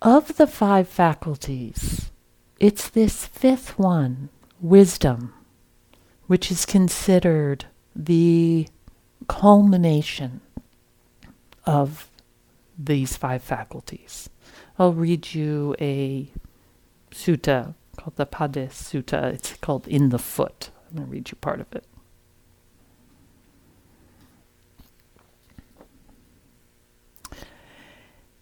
Of 0.01 0.38
the 0.38 0.48
five 0.48 0.88
faculties, 0.88 2.12
it's 2.60 2.89
this 2.89 3.25
fifth 3.25 3.77
one, 3.79 4.29
wisdom, 4.62 5.34
which 6.27 6.51
is 6.51 6.65
considered 6.65 7.65
the 7.96 8.67
culmination 9.27 10.41
of 11.65 12.10
these 12.77 13.15
five 13.18 13.44
faculties. 13.44 14.30
I'll 14.77 14.94
read 14.94 15.34
you 15.34 15.75
a 15.80 16.32
sutta 17.12 17.75
called 17.98 18.15
the 18.15 18.25
Pade 18.25 18.70
Sutta. 18.70 19.34
It's 19.34 19.53
called 19.56 19.88
In 19.88 20.10
the 20.10 20.20
Foot. 20.20 20.72
I'm 20.89 20.98
going 20.98 21.08
to 21.08 21.12
read 21.12 21.32
you 21.32 21.38
part 21.38 21.62
of 21.62 21.74
it. 21.74 21.86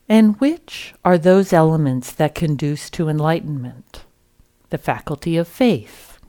And 0.08 0.38
which 0.42 0.94
are 1.06 1.18
those 1.18 1.54
elements 1.54 2.12
that 2.12 2.36
conduce 2.36 2.90
to 2.92 3.08
enlightenment? 3.08 4.04
The 4.70 4.78
faculty 4.78 5.38
of 5.38 5.48
faith 5.48 6.20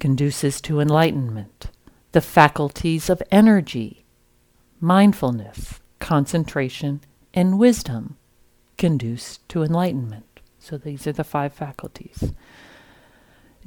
conduces 0.00 0.60
to 0.62 0.80
enlightenment. 0.80 1.70
The 2.12 2.20
faculties 2.20 3.08
of 3.08 3.22
energy, 3.30 4.04
mindfulness, 4.80 5.80
concentration, 5.98 7.00
and 7.34 7.58
wisdom 7.58 8.16
conduce 8.76 9.38
to 9.48 9.62
enlightenment. 9.62 10.40
So 10.58 10.78
these 10.78 11.06
are 11.06 11.12
the 11.12 11.24
five 11.24 11.52
faculties. 11.52 12.32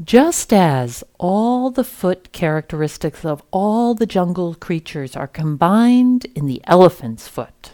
Just 0.04 0.52
as 0.52 1.04
all 1.20 1.70
the 1.70 1.84
foot 1.84 2.32
characteristics 2.32 3.24
of 3.24 3.44
all 3.52 3.94
the 3.94 4.06
jungle 4.06 4.56
creatures 4.56 5.16
are 5.16 5.28
combined 5.28 6.26
in 6.34 6.48
the 6.48 6.62
elephant's 6.66 7.28
foot, 7.28 7.74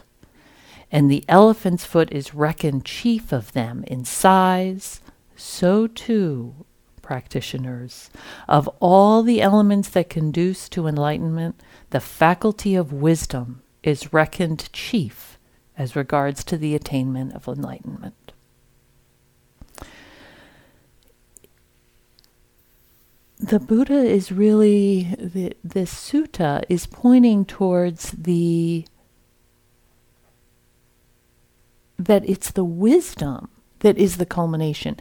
and 0.91 1.09
the 1.09 1.23
elephant's 1.29 1.85
foot 1.85 2.11
is 2.11 2.33
reckoned 2.33 2.85
chief 2.85 3.31
of 3.31 3.53
them 3.53 3.83
in 3.87 4.03
size, 4.03 5.01
so 5.35 5.87
too, 5.87 6.65
practitioners, 7.01 8.09
of 8.47 8.67
all 8.79 9.23
the 9.23 9.41
elements 9.41 9.89
that 9.89 10.09
conduce 10.09 10.67
to 10.69 10.87
enlightenment, 10.87 11.61
the 11.91 11.99
faculty 11.99 12.75
of 12.75 12.91
wisdom 12.91 13.61
is 13.83 14.13
reckoned 14.13 14.71
chief 14.73 15.37
as 15.77 15.95
regards 15.95 16.43
to 16.43 16.57
the 16.57 16.75
attainment 16.75 17.33
of 17.33 17.47
enlightenment. 17.47 18.31
The 23.39 23.59
Buddha 23.59 23.99
is 23.99 24.31
really, 24.31 25.15
the, 25.19 25.55
this 25.63 25.93
sutta 25.93 26.63
is 26.69 26.87
pointing 26.87 27.45
towards 27.45 28.11
the 28.11 28.85
that 31.99 32.27
it's 32.29 32.51
the 32.51 32.63
wisdom 32.63 33.49
that 33.79 33.97
is 33.97 34.17
the 34.17 34.25
culmination. 34.25 34.97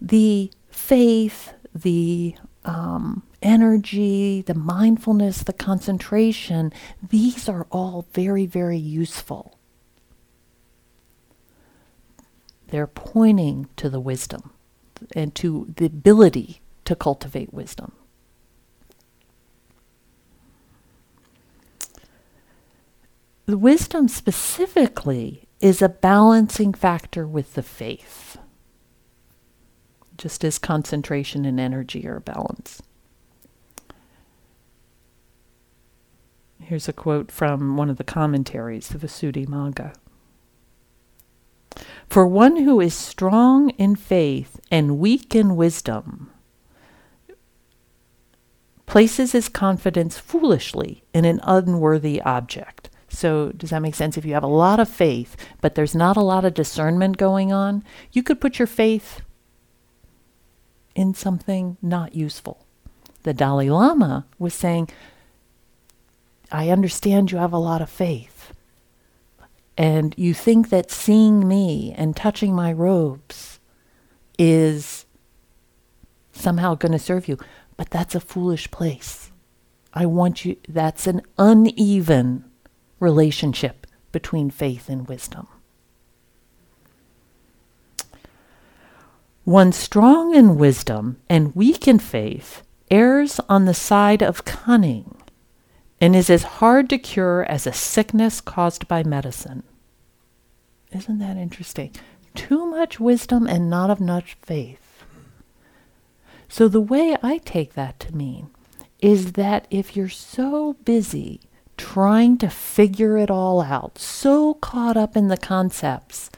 The 0.00 0.50
faith, 0.68 1.52
the 1.74 2.34
um, 2.64 3.22
energy, 3.42 4.42
the 4.42 4.54
mindfulness, 4.54 5.42
the 5.42 5.52
concentration, 5.52 6.72
these 7.06 7.48
are 7.48 7.66
all 7.70 8.06
very, 8.12 8.46
very 8.46 8.78
useful. 8.78 9.58
They're 12.68 12.86
pointing 12.86 13.68
to 13.76 13.90
the 13.90 14.00
wisdom 14.00 14.52
and 15.14 15.34
to 15.34 15.72
the 15.76 15.86
ability 15.86 16.62
to 16.84 16.96
cultivate 16.96 17.52
wisdom. 17.52 17.92
The 23.46 23.58
wisdom 23.58 24.08
specifically 24.08 25.48
is 25.60 25.82
a 25.82 25.88
balancing 25.88 26.72
factor 26.72 27.26
with 27.26 27.54
the 27.54 27.62
faith, 27.62 28.38
just 30.16 30.44
as 30.44 30.58
concentration 30.58 31.44
and 31.44 31.60
energy 31.60 32.06
are 32.06 32.20
balanced. 32.20 32.82
Here's 36.64 36.88
a 36.88 36.92
quote 36.92 37.30
from 37.30 37.76
one 37.76 37.90
of 37.90 37.98
the 37.98 38.04
commentaries, 38.04 38.88
the 38.88 38.98
Visuddhimagga. 38.98 39.94
For 42.08 42.26
one 42.26 42.58
who 42.58 42.80
is 42.80 42.94
strong 42.94 43.70
in 43.70 43.96
faith 43.96 44.60
and 44.70 44.98
weak 44.98 45.34
in 45.34 45.56
wisdom, 45.56 46.30
places 48.86 49.32
his 49.32 49.48
confidence 49.48 50.18
foolishly 50.18 51.02
in 51.14 51.24
an 51.24 51.40
unworthy 51.42 52.20
object. 52.22 52.90
So, 53.08 53.50
does 53.50 53.70
that 53.70 53.82
make 53.82 53.94
sense? 53.94 54.16
If 54.16 54.24
you 54.24 54.34
have 54.34 54.42
a 54.42 54.46
lot 54.46 54.80
of 54.80 54.88
faith, 54.88 55.36
but 55.60 55.74
there's 55.74 55.94
not 55.94 56.16
a 56.16 56.22
lot 56.22 56.44
of 56.44 56.54
discernment 56.54 57.18
going 57.18 57.52
on, 57.52 57.84
you 58.10 58.22
could 58.22 58.40
put 58.40 58.58
your 58.58 58.66
faith 58.66 59.20
in 60.94 61.14
something 61.14 61.76
not 61.82 62.14
useful. 62.14 62.66
The 63.22 63.34
Dalai 63.34 63.70
Lama 63.70 64.26
was 64.38 64.54
saying, 64.54 64.88
I 66.52 66.68
understand 66.68 67.32
you 67.32 67.38
have 67.38 67.54
a 67.54 67.58
lot 67.58 67.80
of 67.80 67.88
faith. 67.88 68.52
And 69.78 70.14
you 70.18 70.34
think 70.34 70.68
that 70.68 70.90
seeing 70.90 71.48
me 71.48 71.94
and 71.96 72.14
touching 72.14 72.54
my 72.54 72.72
robes 72.72 73.58
is 74.38 75.06
somehow 76.32 76.74
going 76.74 76.92
to 76.92 76.98
serve 76.98 77.26
you. 77.26 77.38
But 77.78 77.88
that's 77.88 78.14
a 78.14 78.20
foolish 78.20 78.70
place. 78.70 79.32
I 79.94 80.04
want 80.04 80.44
you, 80.44 80.56
that's 80.68 81.06
an 81.06 81.22
uneven 81.38 82.44
relationship 83.00 83.86
between 84.12 84.50
faith 84.50 84.90
and 84.90 85.08
wisdom. 85.08 85.48
One 89.44 89.72
strong 89.72 90.34
in 90.34 90.56
wisdom 90.56 91.16
and 91.28 91.56
weak 91.56 91.88
in 91.88 91.98
faith 91.98 92.62
errs 92.90 93.40
on 93.48 93.64
the 93.64 93.74
side 93.74 94.22
of 94.22 94.44
cunning 94.44 95.21
and 96.02 96.16
is 96.16 96.28
as 96.28 96.42
hard 96.58 96.90
to 96.90 96.98
cure 96.98 97.44
as 97.44 97.64
a 97.64 97.72
sickness 97.72 98.40
caused 98.40 98.88
by 98.88 99.04
medicine. 99.04 99.62
Isn't 100.90 101.20
that 101.20 101.36
interesting? 101.36 101.94
Too 102.34 102.66
much 102.66 102.98
wisdom 102.98 103.46
and 103.46 103.70
not 103.70 104.00
enough 104.00 104.34
faith. 104.42 105.04
So, 106.48 106.66
the 106.66 106.80
way 106.80 107.16
I 107.22 107.38
take 107.38 107.74
that 107.74 108.00
to 108.00 108.16
mean 108.16 108.50
is 108.98 109.34
that 109.34 109.68
if 109.70 109.96
you're 109.96 110.08
so 110.08 110.72
busy 110.84 111.40
trying 111.76 112.36
to 112.38 112.50
figure 112.50 113.16
it 113.16 113.30
all 113.30 113.62
out, 113.62 113.96
so 113.96 114.54
caught 114.54 114.96
up 114.96 115.16
in 115.16 115.28
the 115.28 115.36
concepts 115.36 116.30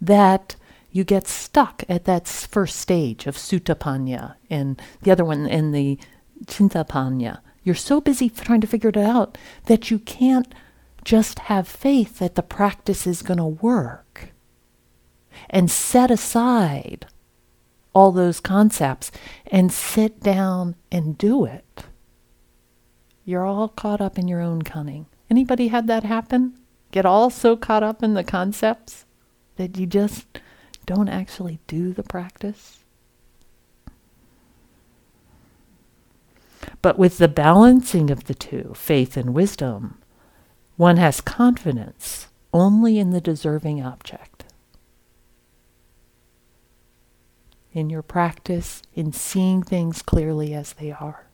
that 0.00 0.56
you 0.90 1.04
get 1.04 1.28
stuck 1.28 1.84
at 1.88 2.06
that 2.06 2.26
first 2.26 2.74
stage 2.74 3.28
of 3.28 3.36
Sutta 3.36 3.76
Panya 3.76 4.34
and 4.50 4.82
the 5.02 5.12
other 5.12 5.24
one 5.24 5.46
in 5.46 5.70
the 5.70 5.96
Chintapanya. 6.46 7.38
You're 7.66 7.74
so 7.74 8.00
busy 8.00 8.30
trying 8.30 8.60
to 8.60 8.68
figure 8.68 8.90
it 8.90 8.96
out 8.96 9.36
that 9.64 9.90
you 9.90 9.98
can't 9.98 10.54
just 11.04 11.40
have 11.50 11.66
faith 11.66 12.20
that 12.20 12.36
the 12.36 12.42
practice 12.44 13.08
is 13.08 13.22
going 13.22 13.38
to 13.38 13.44
work 13.44 14.30
and 15.50 15.68
set 15.68 16.08
aside 16.12 17.06
all 17.92 18.12
those 18.12 18.38
concepts 18.38 19.10
and 19.48 19.72
sit 19.72 20.20
down 20.20 20.76
and 20.92 21.18
do 21.18 21.44
it. 21.44 21.86
You're 23.24 23.44
all 23.44 23.66
caught 23.66 24.00
up 24.00 24.16
in 24.16 24.28
your 24.28 24.40
own 24.40 24.62
cunning. 24.62 25.06
Anybody 25.28 25.66
had 25.66 25.88
that 25.88 26.04
happen? 26.04 26.56
Get 26.92 27.04
all 27.04 27.30
so 27.30 27.56
caught 27.56 27.82
up 27.82 28.00
in 28.00 28.14
the 28.14 28.22
concepts 28.22 29.06
that 29.56 29.76
you 29.76 29.86
just 29.86 30.38
don't 30.86 31.08
actually 31.08 31.58
do 31.66 31.92
the 31.92 32.04
practice? 32.04 32.84
But 36.82 36.98
with 36.98 37.18
the 37.18 37.28
balancing 37.28 38.10
of 38.10 38.24
the 38.24 38.34
two, 38.34 38.72
faith 38.76 39.16
and 39.16 39.34
wisdom, 39.34 39.98
one 40.76 40.96
has 40.98 41.20
confidence 41.20 42.28
only 42.52 42.98
in 42.98 43.10
the 43.10 43.20
deserving 43.20 43.82
object. 43.82 44.44
In 47.72 47.90
your 47.90 48.02
practice, 48.02 48.82
in 48.94 49.12
seeing 49.12 49.62
things 49.62 50.00
clearly 50.00 50.54
as 50.54 50.72
they 50.74 50.92
are. 50.92 51.26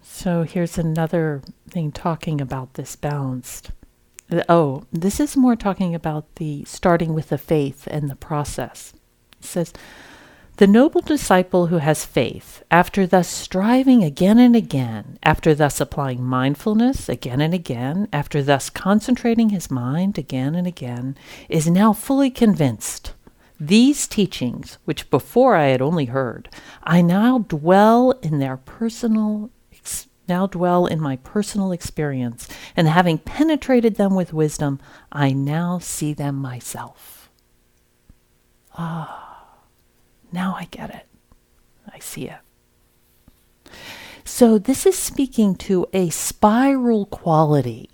So 0.00 0.44
here's 0.44 0.78
another 0.78 1.42
thing 1.68 1.90
talking 1.90 2.40
about 2.40 2.74
this 2.74 2.94
balanced. 2.94 3.72
Oh, 4.48 4.84
this 4.92 5.20
is 5.20 5.36
more 5.36 5.56
talking 5.56 5.94
about 5.94 6.36
the 6.36 6.64
starting 6.64 7.14
with 7.14 7.28
the 7.28 7.38
faith 7.38 7.86
and 7.86 8.08
the 8.08 8.16
process. 8.16 8.92
It 9.38 9.44
says, 9.44 9.72
the 10.58 10.66
noble 10.66 11.00
disciple 11.00 11.68
who 11.68 11.78
has 11.78 12.04
faith, 12.04 12.62
after 12.70 13.06
thus 13.06 13.26
striving 13.26 14.04
again 14.04 14.38
and 14.38 14.54
again, 14.54 15.18
after 15.22 15.54
thus 15.54 15.80
applying 15.80 16.22
mindfulness 16.22 17.08
again 17.08 17.40
and 17.40 17.54
again, 17.54 18.06
after 18.12 18.42
thus 18.42 18.68
concentrating 18.68 19.48
his 19.48 19.70
mind 19.70 20.18
again 20.18 20.54
and 20.54 20.66
again, 20.66 21.16
is 21.48 21.68
now 21.68 21.94
fully 21.94 22.30
convinced. 22.30 23.14
These 23.58 24.06
teachings, 24.06 24.76
which 24.84 25.08
before 25.08 25.56
I 25.56 25.68
had 25.68 25.80
only 25.80 26.04
heard, 26.06 26.50
I 26.84 27.00
now 27.00 27.38
dwell 27.38 28.10
in 28.22 28.38
their 28.38 28.58
personal 28.58 29.50
now 30.28 30.46
dwell 30.46 30.86
in 30.86 31.00
my 31.00 31.16
personal 31.16 31.72
experience, 31.72 32.48
and 32.76 32.88
having 32.88 33.18
penetrated 33.18 33.96
them 33.96 34.14
with 34.14 34.32
wisdom, 34.32 34.80
I 35.10 35.32
now 35.32 35.78
see 35.78 36.12
them 36.14 36.36
myself. 36.36 37.30
Ah, 38.76 39.58
now 40.30 40.54
I 40.58 40.64
get 40.70 40.90
it. 40.90 41.06
I 41.92 41.98
see 41.98 42.28
it. 42.28 42.38
So, 44.24 44.58
this 44.58 44.86
is 44.86 44.96
speaking 44.96 45.56
to 45.56 45.86
a 45.92 46.08
spiral 46.10 47.06
quality 47.06 47.90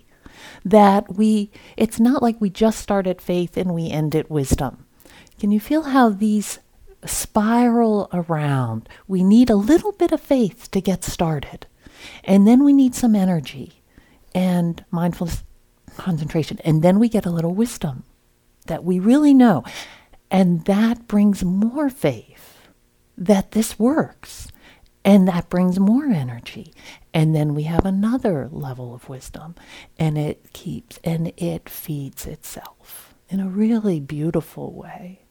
that 0.63 1.15
we, 1.15 1.51
it's 1.75 1.99
not 1.99 2.21
like 2.21 2.39
we 2.39 2.49
just 2.49 2.79
start 2.79 3.07
at 3.07 3.21
faith 3.21 3.57
and 3.57 3.73
we 3.73 3.89
end 3.89 4.15
at 4.15 4.29
wisdom. 4.29 4.85
Can 5.39 5.51
you 5.51 5.59
feel 5.59 5.83
how 5.83 6.09
these 6.09 6.59
spiral 7.05 8.09
around? 8.13 8.87
We 9.07 9.23
need 9.23 9.49
a 9.49 9.55
little 9.55 9.91
bit 9.91 10.11
of 10.11 10.21
faith 10.21 10.69
to 10.71 10.81
get 10.81 11.03
started, 11.03 11.65
and 12.23 12.47
then 12.47 12.63
we 12.63 12.73
need 12.73 12.95
some 12.95 13.15
energy 13.15 13.81
and 14.33 14.83
mindfulness 14.91 15.43
concentration, 15.97 16.59
and 16.63 16.81
then 16.81 16.99
we 16.99 17.09
get 17.09 17.25
a 17.25 17.31
little 17.31 17.53
wisdom 17.53 18.03
that 18.67 18.83
we 18.83 18.99
really 18.99 19.33
know. 19.33 19.63
And 20.31 20.65
that 20.65 21.07
brings 21.07 21.43
more 21.43 21.89
faith 21.89 22.69
that 23.17 23.51
this 23.51 23.77
works. 23.77 24.47
And 25.05 25.27
that 25.27 25.49
brings 25.49 25.79
more 25.79 26.05
energy. 26.05 26.73
And 27.13 27.33
then 27.33 27.55
we 27.55 27.63
have 27.63 27.85
another 27.85 28.49
level 28.51 28.93
of 28.93 29.09
wisdom. 29.09 29.55
And 29.97 30.17
it 30.17 30.53
keeps 30.53 30.99
and 31.03 31.31
it 31.37 31.69
feeds 31.69 32.25
itself 32.25 33.15
in 33.29 33.39
a 33.39 33.49
really 33.49 33.99
beautiful 33.99 34.73
way. 34.73 35.21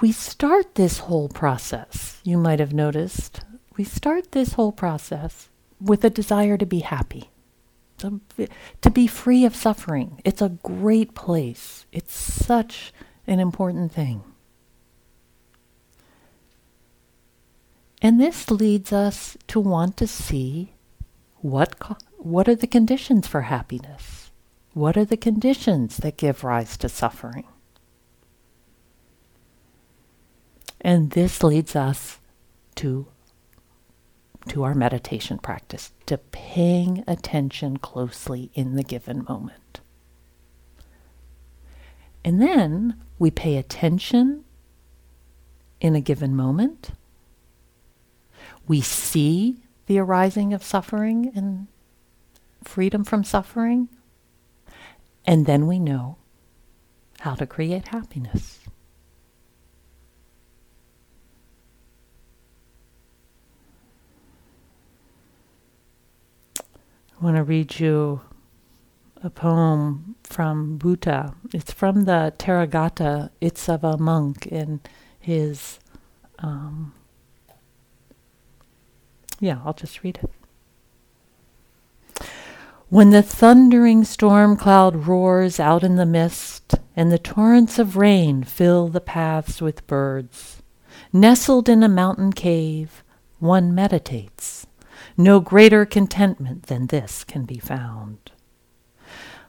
We 0.00 0.12
start 0.12 0.76
this 0.76 0.98
whole 0.98 1.28
process, 1.28 2.20
you 2.24 2.38
might 2.38 2.58
have 2.58 2.72
noticed, 2.72 3.40
we 3.76 3.84
start 3.84 4.32
this 4.32 4.54
whole 4.54 4.72
process 4.72 5.50
with 5.78 6.02
a 6.04 6.10
desire 6.10 6.56
to 6.56 6.64
be 6.64 6.78
happy, 6.80 7.30
to, 7.98 8.20
to 8.80 8.90
be 8.90 9.06
free 9.06 9.44
of 9.44 9.54
suffering. 9.54 10.22
It's 10.24 10.40
a 10.40 10.58
great 10.62 11.14
place. 11.14 11.84
It's 11.92 12.14
such 12.14 12.94
an 13.26 13.40
important 13.40 13.92
thing. 13.92 14.22
And 18.00 18.18
this 18.18 18.50
leads 18.50 18.94
us 18.94 19.36
to 19.48 19.60
want 19.60 19.98
to 19.98 20.06
see 20.06 20.72
what, 21.42 21.74
what 22.16 22.48
are 22.48 22.54
the 22.54 22.66
conditions 22.66 23.26
for 23.26 23.42
happiness? 23.42 24.30
What 24.72 24.96
are 24.96 25.04
the 25.04 25.18
conditions 25.18 25.98
that 25.98 26.16
give 26.16 26.42
rise 26.42 26.78
to 26.78 26.88
suffering? 26.88 27.44
And 30.80 31.10
this 31.10 31.42
leads 31.42 31.76
us 31.76 32.18
to 32.76 33.06
to 34.48 34.62
our 34.62 34.74
meditation 34.74 35.38
practice, 35.38 35.92
to 36.06 36.16
paying 36.16 37.04
attention 37.06 37.76
closely 37.76 38.50
in 38.54 38.74
the 38.74 38.82
given 38.82 39.24
moment. 39.28 39.80
And 42.24 42.40
then 42.40 43.00
we 43.18 43.30
pay 43.30 43.56
attention 43.56 44.44
in 45.80 45.94
a 45.94 46.00
given 46.00 46.34
moment. 46.34 46.90
We 48.66 48.80
see 48.80 49.62
the 49.86 49.98
arising 49.98 50.52
of 50.52 50.64
suffering 50.64 51.32
and 51.34 51.66
freedom 52.64 53.04
from 53.04 53.24
suffering. 53.24 53.88
And 55.26 55.46
then 55.46 55.66
we 55.66 55.78
know 55.78 56.16
how 57.20 57.34
to 57.34 57.46
create 57.46 57.88
happiness. 57.88 58.59
I 67.20 67.24
want 67.24 67.36
to 67.36 67.42
read 67.42 67.78
you 67.78 68.22
a 69.22 69.28
poem 69.28 70.16
from 70.22 70.78
Buddha. 70.78 71.34
It's 71.52 71.70
from 71.70 72.04
the 72.04 72.32
of 73.68 73.84
a 73.84 73.98
monk 73.98 74.46
in 74.46 74.80
his. 75.18 75.80
Um, 76.38 76.94
yeah, 79.38 79.60
I'll 79.66 79.74
just 79.74 80.02
read 80.02 80.20
it. 80.22 82.26
When 82.88 83.10
the 83.10 83.22
thundering 83.22 84.04
storm 84.04 84.56
cloud 84.56 85.06
roars 85.06 85.60
out 85.60 85.84
in 85.84 85.96
the 85.96 86.06
mist, 86.06 86.76
and 86.96 87.12
the 87.12 87.18
torrents 87.18 87.78
of 87.78 87.98
rain 87.98 88.44
fill 88.44 88.88
the 88.88 89.00
paths 89.00 89.60
with 89.60 89.86
birds, 89.86 90.62
nestled 91.12 91.68
in 91.68 91.82
a 91.82 91.88
mountain 91.88 92.32
cave, 92.32 93.04
one 93.38 93.74
meditates 93.74 94.66
no 95.16 95.40
greater 95.40 95.84
contentment 95.84 96.64
than 96.64 96.86
this 96.86 97.24
can 97.24 97.44
be 97.44 97.58
found. 97.58 98.30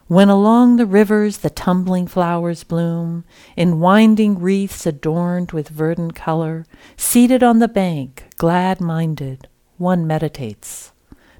When 0.08 0.28
along 0.28 0.76
the 0.76 0.84
rivers 0.84 1.38
the 1.38 1.48
tumbling 1.48 2.06
flowers 2.06 2.64
bloom, 2.64 3.24
in 3.56 3.80
winding 3.80 4.40
wreaths 4.40 4.84
adorned 4.84 5.52
with 5.52 5.68
verdant 5.68 6.14
color, 6.14 6.66
seated 6.96 7.42
on 7.42 7.60
the 7.60 7.68
bank, 7.68 8.24
glad 8.36 8.80
minded, 8.80 9.48
one 9.78 10.06
meditates. 10.06 10.92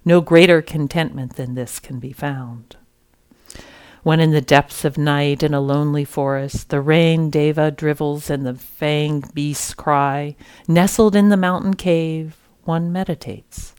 No 0.05 0.21
greater 0.21 0.63
contentment 0.63 1.37
than 1.37 1.55
this 1.55 1.79
can 1.79 1.99
be 1.99 2.13
found. 2.13 2.77
When 4.03 4.19
in 4.19 4.33
the 4.33 4.41
depths 4.41 4.85
of 4.85 4.99
night 4.99 5.43
in 5.43 5.55
a 5.55 5.61
lonely 5.61 6.05
forest 6.05 6.71
the 6.71 6.81
rain 6.81 7.31
deva 7.31 7.71
drivels 7.71 8.31
and 8.31 8.45
the 8.45 8.55
fanged 8.55 9.33
beasts 9.33 9.75
cry, 9.75 10.35
nestled 10.67 11.15
in 11.15 11.29
the 11.29 11.37
mountain 11.37 11.75
cave, 11.75 12.37
one 12.65 12.91
meditates. 12.91 13.72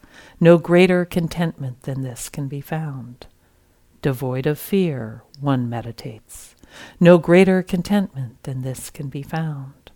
No 0.44 0.58
greater 0.58 1.06
contentment 1.06 1.84
than 1.84 2.02
this 2.02 2.28
can 2.28 2.50
be 2.50 2.60
found. 2.60 3.28
Devoid 4.02 4.46
of 4.46 4.60
fear, 4.60 5.24
one 5.40 5.70
meditates. 5.70 6.54
No 7.00 7.18
greater 7.18 7.64
contentment 7.64 8.44
than 8.44 8.62
this 8.62 8.90
can 8.90 9.08
be 9.08 9.24
found. 9.24 9.92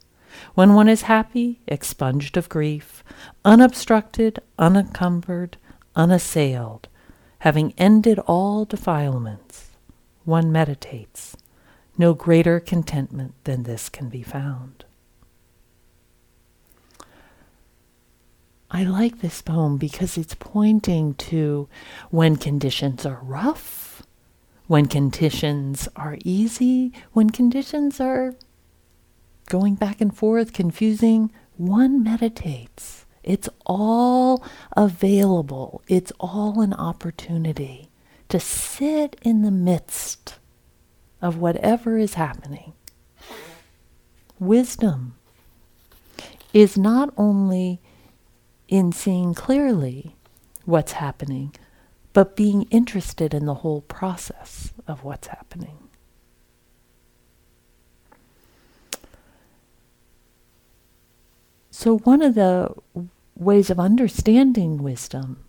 When 0.53 0.73
one 0.73 0.88
is 0.88 1.01
happy, 1.01 1.60
expunged 1.67 2.38
of 2.38 2.47
grief, 2.47 3.03
unobstructed, 3.43 4.39
unencumbered, 4.57 5.57
unassailed, 5.97 6.88
having 7.39 7.73
ended 7.77 8.17
all 8.19 8.63
defilements, 8.63 9.71
one 10.23 10.49
meditates. 10.49 11.36
No 11.97 12.13
greater 12.13 12.62
contentment 12.62 13.33
than 13.43 13.63
this 13.63 13.89
can 13.89 14.07
be 14.07 14.23
found. 14.23 14.86
I 18.69 18.84
like 18.84 19.21
this 19.21 19.41
poem 19.41 19.77
because 19.77 20.17
it's 20.17 20.36
pointing 20.36 21.13
to 21.15 21.69
when 22.10 22.36
conditions 22.36 23.06
are 23.06 23.19
rough, 23.23 24.03
when 24.67 24.88
conditions 24.88 25.88
are 25.95 26.17
easy, 26.25 26.91
when 27.13 27.30
conditions 27.30 28.01
are 28.01 28.36
going 29.49 29.75
back 29.75 30.01
and 30.01 30.15
forth, 30.15 30.51
confusing, 30.51 31.32
one 31.56 32.03
meditates. 32.03 33.06
It's 33.23 33.49
all 33.65 34.43
available, 34.75 35.82
it's 35.88 36.12
all 36.19 36.62
an 36.62 36.73
opportunity 36.73 37.89
to 38.30 38.39
sit 38.39 39.15
in 39.21 39.41
the 39.43 39.51
midst 39.51 40.39
of 41.21 41.38
whatever 41.38 41.97
is 41.97 42.15
happening. 42.15 42.73
Wisdom 44.39 45.15
is 46.53 46.77
not 46.77 47.13
only 47.17 47.80
in 48.67 48.91
seeing 48.91 49.34
clearly 49.34 50.15
what's 50.65 50.93
happening, 50.93 51.53
but 52.13 52.36
being 52.36 52.63
interested 52.63 53.34
in 53.34 53.45
the 53.45 53.56
whole 53.56 53.82
process 53.82 54.73
of 54.88 55.03
what's 55.03 55.27
happening. 55.27 55.77
So, 61.71 61.99
one 61.99 62.21
of 62.23 62.34
the 62.34 62.73
ways 63.36 63.69
of 63.69 63.80
understanding 63.80 64.82
wisdom 64.82 65.43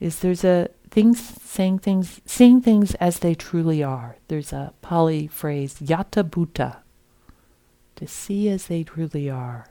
is 0.00 0.20
there's 0.20 0.42
a 0.42 0.70
things 0.90 1.20
saying 1.42 1.80
things 1.80 2.20
seeing 2.24 2.62
things 2.62 2.94
as 2.94 3.18
they 3.18 3.34
truly 3.34 3.82
are. 3.82 4.16
There's 4.28 4.52
a 4.52 4.72
Pali 4.80 5.26
phrase 5.26 5.74
yatha 5.74 6.28
bhuta 6.28 6.78
to 7.96 8.06
see 8.06 8.48
as 8.48 8.68
they 8.68 8.84
truly 8.84 9.28
are. 9.28 9.66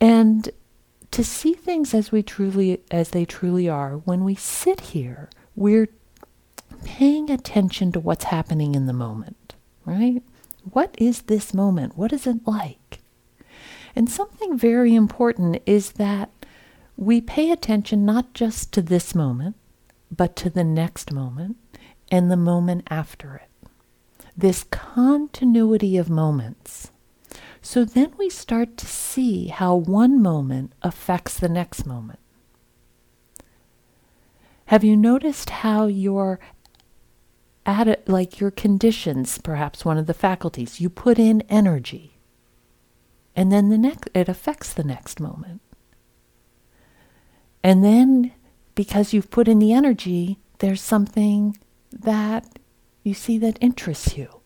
And 0.00 0.50
to 1.12 1.22
see 1.22 1.54
things 1.54 1.94
as 1.94 2.10
we 2.10 2.22
truly 2.22 2.82
as 2.90 3.10
they 3.10 3.24
truly 3.24 3.68
are 3.68 3.98
when 3.98 4.24
we 4.24 4.34
sit 4.34 4.80
here 4.80 5.30
we're 5.54 5.88
paying 6.84 7.30
attention 7.30 7.92
to 7.92 8.00
what's 8.00 8.24
happening 8.24 8.74
in 8.74 8.86
the 8.86 8.92
moment 8.92 9.36
right? 9.84 10.22
What 10.70 10.94
is 10.98 11.22
this 11.22 11.52
moment? 11.52 11.96
What 11.96 12.12
is 12.12 12.26
it 12.26 12.46
like? 12.46 13.00
And 13.94 14.08
something 14.08 14.56
very 14.56 14.94
important 14.94 15.60
is 15.66 15.92
that 15.92 16.30
we 16.96 17.20
pay 17.20 17.50
attention 17.50 18.04
not 18.04 18.32
just 18.32 18.72
to 18.72 18.82
this 18.82 19.14
moment 19.14 19.56
but 20.14 20.36
to 20.36 20.50
the 20.50 20.64
next 20.64 21.10
moment 21.10 21.56
and 22.10 22.30
the 22.30 22.36
moment 22.36 22.86
after 22.90 23.36
it. 23.36 23.68
This 24.36 24.64
continuity 24.64 25.96
of 25.96 26.10
moments 26.10 26.90
so 27.62 27.84
then 27.84 28.12
we 28.18 28.28
start 28.28 28.76
to 28.78 28.86
see 28.86 29.46
how 29.46 29.76
one 29.76 30.20
moment 30.20 30.72
affects 30.82 31.38
the 31.38 31.48
next 31.48 31.86
moment. 31.86 32.18
Have 34.66 34.82
you 34.82 34.96
noticed 34.96 35.50
how 35.50 35.86
your 35.86 36.40
like 37.64 38.40
your 38.40 38.50
conditions, 38.50 39.38
perhaps 39.38 39.84
one 39.84 39.96
of 39.96 40.06
the 40.06 40.14
faculties, 40.14 40.80
you 40.80 40.88
put 40.90 41.18
in 41.18 41.42
energy. 41.42 42.18
And 43.36 43.52
then 43.52 43.68
the 43.68 43.78
next 43.78 44.08
it 44.14 44.28
affects 44.28 44.72
the 44.72 44.84
next 44.84 45.20
moment. 45.20 45.60
And 47.62 47.84
then 47.84 48.32
because 48.74 49.12
you've 49.12 49.30
put 49.30 49.46
in 49.46 49.60
the 49.60 49.72
energy, 49.72 50.38
there's 50.58 50.82
something 50.82 51.56
that 51.92 52.58
you 53.04 53.14
see 53.14 53.38
that 53.38 53.58
interests 53.60 54.16
you. 54.16 54.40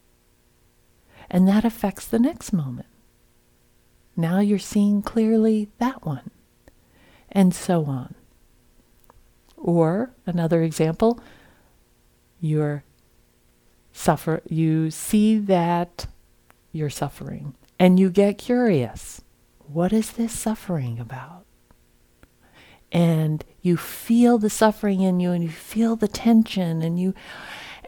And 1.31 1.49
that 1.49 1.65
affects 1.65 2.07
the 2.07 2.19
next 2.19 2.53
moment. 2.53 2.89
Now 4.17 4.41
you're 4.41 4.59
seeing 4.59 5.03
clearly 5.03 5.69
that 5.79 6.05
one. 6.05 6.31
And 7.31 7.55
so 7.55 7.85
on. 7.85 8.15
Or 9.57 10.15
another 10.27 10.63
example, 10.63 11.21
you're 12.41 12.85
suffer 13.93 14.43
you 14.47 14.91
see 14.91 15.39
that 15.39 16.07
you're 16.71 16.91
suffering 16.91 17.55
and 17.79 17.99
you 17.99 18.11
get 18.11 18.37
curious. 18.37 19.23
What 19.73 19.93
is 19.93 20.13
this 20.13 20.33
suffering 20.33 21.01
about? 21.01 21.45
And 22.93 23.43
you 23.63 23.77
feel 23.77 24.39
the 24.39 24.51
suffering 24.51 25.01
in 25.01 25.19
you 25.19 25.33
and 25.33 25.43
you 25.43 25.51
feel 25.51 25.97
the 25.97 26.09
tension 26.09 26.83
and 26.83 27.01
you 27.01 27.15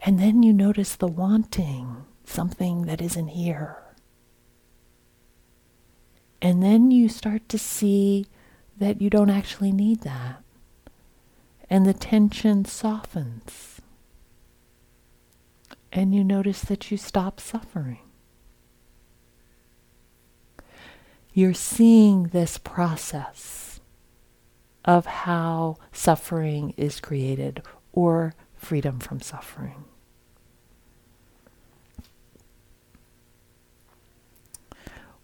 and 0.03 0.19
then 0.19 0.43
you 0.43 0.53
notice 0.53 0.95
the 0.95 1.07
wanting, 1.07 2.05
something 2.25 2.83
that 2.83 3.01
isn't 3.01 3.29
here. 3.29 3.78
And 6.41 6.63
then 6.63 6.91
you 6.91 7.09
start 7.09 7.47
to 7.49 7.57
see 7.57 8.25
that 8.77 9.01
you 9.01 9.09
don't 9.09 9.29
actually 9.29 9.71
need 9.71 10.01
that. 10.01 10.41
And 11.69 11.85
the 11.85 11.93
tension 11.93 12.65
softens. 12.65 13.81
And 15.91 16.15
you 16.15 16.23
notice 16.23 16.61
that 16.61 16.91
you 16.91 16.97
stop 16.97 17.39
suffering. 17.39 17.99
You're 21.33 21.53
seeing 21.53 22.23
this 22.27 22.57
process 22.57 23.79
of 24.85 25.05
how 25.05 25.77
suffering 25.91 26.73
is 26.77 26.99
created 26.99 27.61
or 27.91 28.33
freedom 28.55 28.99
from 28.99 29.19
suffering. 29.21 29.85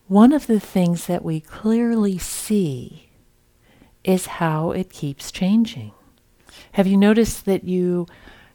One 0.08 0.34
of 0.34 0.46
the 0.46 0.60
things 0.60 1.08
that 1.08 1.26
we 1.26 1.40
clearly 1.40 2.20
see 2.20 3.10
is 4.04 4.28
how 4.28 4.70
it 4.70 4.92
keeps 4.92 5.32
changing. 5.32 5.94
Have 6.74 6.86
you 6.86 6.96
noticed 6.96 7.46
that 7.46 7.64
you 7.64 8.06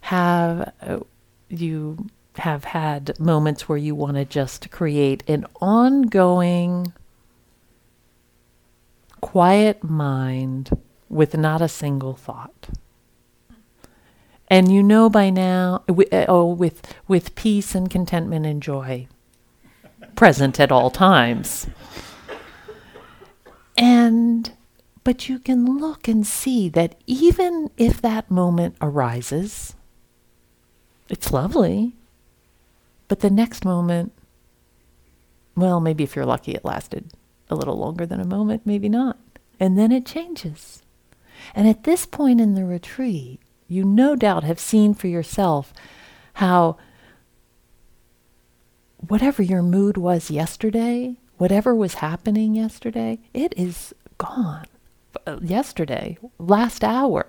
have 0.03 0.73
uh, 0.81 1.01
you 1.49 2.07
have 2.37 2.65
had 2.65 3.19
moments 3.19 3.69
where 3.69 3.77
you 3.77 3.97
want 3.97 4.15
to 4.17 4.25
just 4.25 4.71
create 4.71 5.29
an 5.29 5.45
ongoing 5.61 6.93
quiet 9.21 9.83
mind 9.83 10.71
with 11.09 11.37
not 11.37 11.61
a 11.61 11.69
single 11.69 12.15
thought? 12.15 12.69
And 14.47 14.71
you 14.71 14.85
know 14.85 15.11
by 15.11 15.31
now, 15.31 15.83
uh, 15.89 16.27
oh, 16.29 16.47
with 16.47 16.95
with 17.09 17.35
peace 17.35 17.75
and 17.75 17.91
contentment 17.91 18.47
and 18.47 18.63
joy 18.63 19.09
present 20.17 20.61
at 20.61 20.73
all 20.73 20.91
times. 20.91 21.67
And 23.77 24.53
but 25.03 25.29
you 25.29 25.39
can 25.39 25.79
look 25.79 26.09
and 26.09 26.27
see 26.27 26.69
that 26.69 26.95
even 27.07 27.71
if 27.77 28.03
that 28.03 28.31
moment 28.31 28.77
arises, 28.81 29.75
it's 31.09 31.33
lovely. 31.33 31.95
But 33.09 33.21
the 33.21 33.31
next 33.31 33.65
moment, 33.65 34.13
well, 35.57 35.81
maybe 35.81 36.05
if 36.05 36.15
you're 36.15 36.27
lucky, 36.27 36.53
it 36.53 36.65
lasted 36.65 37.13
a 37.49 37.55
little 37.55 37.77
longer 37.77 38.07
than 38.07 38.21
a 38.21 38.27
moment, 38.27 38.63
maybe 38.65 38.89
not. 38.89 39.19
And 39.59 39.79
then 39.79 39.91
it 39.91 40.07
changes. 40.07 40.83
And 41.55 41.67
at 41.67 41.85
this 41.85 42.07
point 42.07 42.41
in 42.41 42.55
the 42.55 42.65
retreat, 42.65 43.41
you 43.67 43.85
no 43.85 44.15
doubt 44.15 44.45
have 44.45 44.61
seen 44.61 44.95
for 44.95 45.09
yourself 45.09 45.73
how 46.35 46.77
whatever 49.09 49.43
your 49.43 49.63
mood 49.63 49.97
was 49.97 50.31
yesterday, 50.31 51.17
whatever 51.39 51.75
was 51.75 51.95
happening 51.95 52.55
yesterday, 52.55 53.19
it 53.33 53.55
is 53.57 53.95
gone. 54.19 54.67
Yesterday, 55.41 56.19
last 56.39 56.85
hour, 56.85 57.27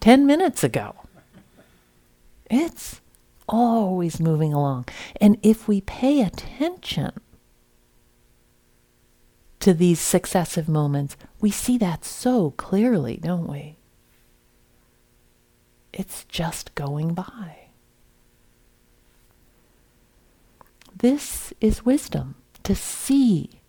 10 0.00 0.26
minutes 0.26 0.62
ago. 0.62 0.94
It's 2.50 3.00
always 3.48 4.20
moving 4.20 4.52
along. 4.52 4.86
And 5.20 5.38
if 5.42 5.66
we 5.66 5.80
pay 5.80 6.22
attention 6.22 7.12
to 9.60 9.72
these 9.74 10.00
successive 10.00 10.68
moments, 10.68 11.16
we 11.40 11.50
see 11.50 11.78
that 11.78 12.04
so 12.04 12.50
clearly, 12.52 13.16
don't 13.16 13.48
we? 13.48 13.76
It's 15.92 16.24
just 16.24 16.74
going 16.74 17.14
by. 17.14 17.61
This 21.02 21.52
is 21.60 21.84
wisdom 21.84 22.36
to 22.62 22.76
see 22.76 23.60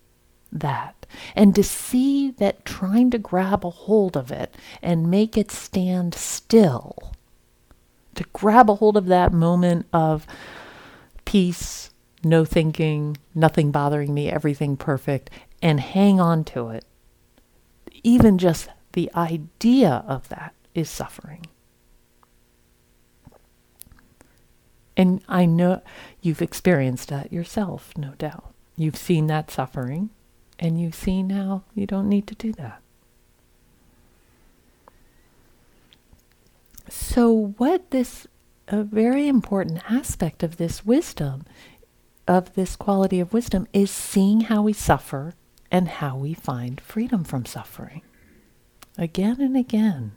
that 0.52 1.04
and 1.34 1.52
to 1.56 1.64
see 1.64 2.30
that 2.30 2.64
trying 2.64 3.10
to 3.10 3.18
grab 3.18 3.66
a 3.66 3.70
hold 3.70 4.16
of 4.16 4.30
it 4.30 4.54
and 4.80 5.10
make 5.10 5.36
it 5.36 5.50
stand 5.50 6.14
still, 6.14 7.12
to 8.14 8.24
grab 8.32 8.70
a 8.70 8.76
hold 8.76 8.96
of 8.96 9.06
that 9.06 9.32
moment 9.32 9.86
of 9.92 10.28
peace, 11.24 11.90
no 12.22 12.44
thinking, 12.44 13.16
nothing 13.34 13.72
bothering 13.72 14.14
me, 14.14 14.30
everything 14.30 14.76
perfect, 14.76 15.28
and 15.60 15.80
hang 15.80 16.20
on 16.20 16.44
to 16.44 16.68
it. 16.68 16.84
Even 18.04 18.38
just 18.38 18.68
the 18.92 19.10
idea 19.16 20.04
of 20.06 20.28
that 20.28 20.54
is 20.72 20.88
suffering. 20.88 21.46
And 24.96 25.22
I 25.28 25.44
know 25.46 25.82
you've 26.20 26.42
experienced 26.42 27.08
that 27.08 27.32
yourself, 27.32 27.92
no 27.96 28.12
doubt. 28.18 28.52
You've 28.76 28.96
seen 28.96 29.26
that 29.26 29.50
suffering, 29.50 30.10
and 30.58 30.80
you've 30.80 30.94
seen 30.94 31.30
how 31.30 31.62
you 31.74 31.86
don't 31.86 32.08
need 32.08 32.26
to 32.28 32.34
do 32.34 32.52
that. 32.52 32.80
So, 36.88 37.54
what 37.56 37.90
this, 37.90 38.26
a 38.68 38.82
very 38.82 39.26
important 39.26 39.82
aspect 39.90 40.42
of 40.42 40.58
this 40.58 40.84
wisdom, 40.84 41.44
of 42.28 42.54
this 42.54 42.76
quality 42.76 43.20
of 43.20 43.32
wisdom, 43.32 43.66
is 43.72 43.90
seeing 43.90 44.42
how 44.42 44.62
we 44.62 44.72
suffer 44.72 45.34
and 45.70 45.88
how 45.88 46.16
we 46.16 46.34
find 46.34 46.80
freedom 46.80 47.24
from 47.24 47.46
suffering. 47.46 48.02
Again 48.96 49.40
and 49.40 49.56
again. 49.56 50.12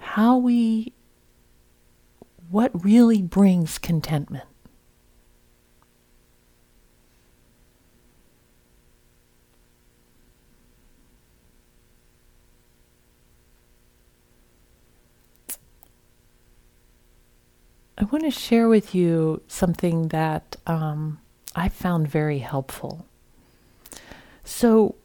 How 0.00 0.36
we 0.36 0.92
what 2.52 2.84
really 2.84 3.22
brings 3.22 3.78
contentment. 3.78 4.44
I 17.96 18.04
want 18.04 18.24
to 18.24 18.30
share 18.30 18.68
with 18.68 18.94
you 18.94 19.40
something 19.48 20.08
that 20.08 20.56
um, 20.66 21.20
I 21.56 21.70
found 21.70 22.08
very 22.08 22.40
helpful. 22.40 23.06
So, 24.44 24.96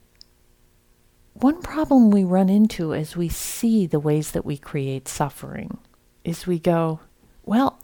one 1.32 1.62
problem 1.62 2.10
we 2.10 2.24
run 2.24 2.50
into 2.50 2.92
as 2.92 3.16
we 3.16 3.30
see 3.30 3.86
the 3.86 4.00
ways 4.00 4.32
that 4.32 4.44
we 4.44 4.58
create 4.58 5.08
suffering 5.08 5.78
is 6.24 6.46
we 6.46 6.58
go, 6.58 7.00
well, 7.48 7.78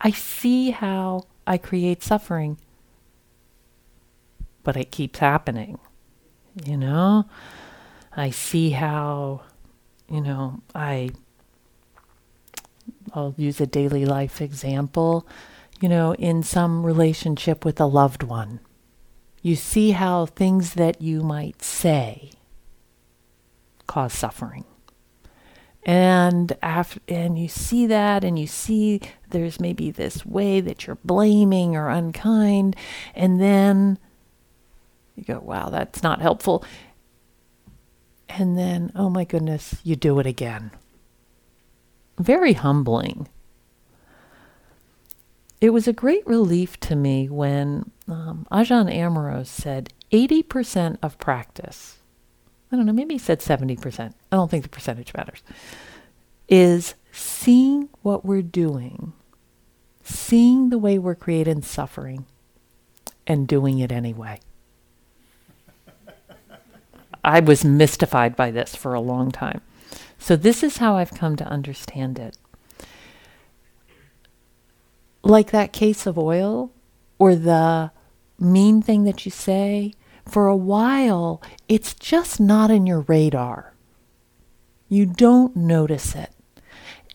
I 0.00 0.12
see 0.12 0.70
how 0.70 1.24
I 1.46 1.58
create 1.58 2.02
suffering, 2.02 2.56
but 4.62 4.78
it 4.78 4.90
keeps 4.90 5.18
happening. 5.18 5.78
You 6.64 6.78
know, 6.78 7.26
I 8.16 8.30
see 8.30 8.70
how, 8.70 9.42
you 10.10 10.22
know, 10.22 10.62
I, 10.74 11.10
I'll 13.12 13.34
use 13.36 13.60
a 13.60 13.66
daily 13.66 14.06
life 14.06 14.40
example, 14.40 15.28
you 15.82 15.90
know, 15.90 16.14
in 16.14 16.42
some 16.42 16.86
relationship 16.86 17.66
with 17.66 17.78
a 17.82 17.86
loved 17.86 18.22
one. 18.22 18.58
You 19.42 19.54
see 19.54 19.90
how 19.90 20.24
things 20.24 20.74
that 20.74 21.02
you 21.02 21.20
might 21.20 21.62
say 21.62 22.30
cause 23.86 24.14
suffering 24.14 24.64
and 25.84 26.56
after, 26.62 27.00
and 27.08 27.38
you 27.38 27.48
see 27.48 27.86
that 27.86 28.24
and 28.24 28.38
you 28.38 28.46
see 28.46 29.00
there's 29.30 29.60
maybe 29.60 29.90
this 29.90 30.26
way 30.26 30.60
that 30.60 30.86
you're 30.86 30.98
blaming 31.04 31.76
or 31.76 31.88
unkind 31.88 32.76
and 33.14 33.40
then 33.40 33.98
you 35.16 35.24
go 35.24 35.38
wow 35.40 35.68
that's 35.68 36.02
not 36.02 36.20
helpful 36.20 36.64
and 38.28 38.58
then 38.58 38.92
oh 38.94 39.08
my 39.08 39.24
goodness 39.24 39.76
you 39.84 39.96
do 39.96 40.18
it 40.18 40.26
again 40.26 40.70
very 42.18 42.52
humbling. 42.52 43.28
It 45.60 45.70
was 45.70 45.88
a 45.88 45.92
great 45.92 46.26
relief 46.26 46.78
to 46.80 46.96
me 46.96 47.28
when 47.28 47.90
um, 48.06 48.46
Ajahn 48.50 48.92
Amaro 48.92 49.44
said 49.46 49.92
80% 50.12 50.98
of 51.02 51.18
practice, 51.18 51.97
I 52.70 52.76
don't 52.76 52.86
know, 52.86 52.92
maybe 52.92 53.14
he 53.14 53.18
said 53.18 53.40
70%, 53.40 54.12
I 54.30 54.36
don't 54.36 54.50
think 54.50 54.62
the 54.62 54.68
percentage 54.68 55.14
matters, 55.14 55.42
is 56.48 56.94
seeing 57.12 57.88
what 58.02 58.24
we're 58.24 58.42
doing, 58.42 59.14
seeing 60.02 60.70
the 60.70 60.78
way 60.78 60.98
we're 60.98 61.14
creating 61.14 61.62
suffering, 61.62 62.26
and 63.26 63.48
doing 63.48 63.78
it 63.78 63.92
anyway. 63.92 64.40
I 67.24 67.40
was 67.40 67.64
mystified 67.64 68.36
by 68.36 68.50
this 68.50 68.74
for 68.74 68.94
a 68.94 69.00
long 69.00 69.30
time. 69.30 69.60
So, 70.18 70.34
this 70.36 70.62
is 70.62 70.78
how 70.78 70.96
I've 70.96 71.14
come 71.14 71.36
to 71.36 71.44
understand 71.44 72.18
it. 72.18 72.36
Like 75.22 75.50
that 75.50 75.72
case 75.72 76.06
of 76.06 76.18
oil 76.18 76.72
or 77.18 77.34
the 77.34 77.92
mean 78.38 78.82
thing 78.82 79.04
that 79.04 79.24
you 79.24 79.30
say, 79.30 79.92
for 80.30 80.46
a 80.46 80.56
while, 80.56 81.42
it's 81.68 81.94
just 81.94 82.38
not 82.38 82.70
in 82.70 82.86
your 82.86 83.00
radar. 83.00 83.74
You 84.88 85.06
don't 85.06 85.56
notice 85.56 86.14
it. 86.14 86.30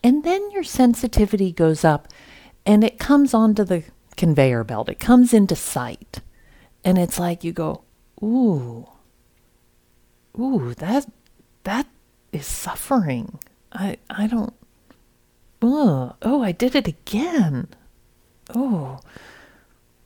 And 0.04 0.24
then 0.24 0.52
your 0.52 0.64
sensitivity 0.64 1.52
goes 1.52 1.84
up 1.86 2.08
and 2.66 2.84
it 2.84 3.00
comes 3.00 3.34
onto 3.34 3.64
the 3.64 3.84
conveyor 4.16 4.64
belt, 4.64 4.90
it 4.90 5.00
comes 5.00 5.34
into 5.34 5.56
sight. 5.56 6.20
And 6.84 6.98
it's 6.98 7.18
like 7.18 7.44
you 7.44 7.52
go, 7.54 7.84
ooh, 8.22 8.88
ooh, 10.38 10.74
that, 10.76 11.10
that 11.64 11.88
is 12.32 12.46
suffering. 12.46 13.40
I, 13.72 13.98
I 14.10 14.28
don't, 14.28 14.54
oh, 15.62 16.16
oh, 16.22 16.44
I 16.44 16.52
did 16.52 16.76
it 16.76 16.88
again. 16.88 17.70
Oh, 18.54 19.00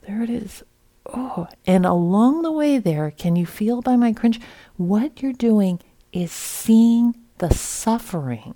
there 0.07 0.21
it 0.21 0.29
is. 0.29 0.63
Oh, 1.13 1.47
and 1.65 1.85
along 1.85 2.41
the 2.41 2.51
way 2.51 2.79
there, 2.79 3.11
can 3.11 3.35
you 3.35 3.45
feel 3.45 3.81
by 3.81 3.95
my 3.95 4.11
cringe? 4.11 4.41
What 4.75 5.21
you're 5.21 5.33
doing 5.33 5.79
is 6.11 6.31
seeing 6.31 7.15
the 7.37 7.49
suffering 7.53 8.55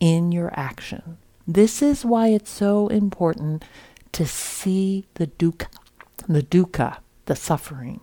in 0.00 0.32
your 0.32 0.52
action. 0.58 1.18
This 1.46 1.82
is 1.82 2.04
why 2.04 2.28
it's 2.28 2.50
so 2.50 2.88
important 2.88 3.64
to 4.12 4.26
see 4.26 5.06
the 5.14 5.28
dukkha, 5.28 5.68
the 6.28 6.42
dukkha, 6.42 6.98
the 7.26 7.36
suffering 7.36 8.00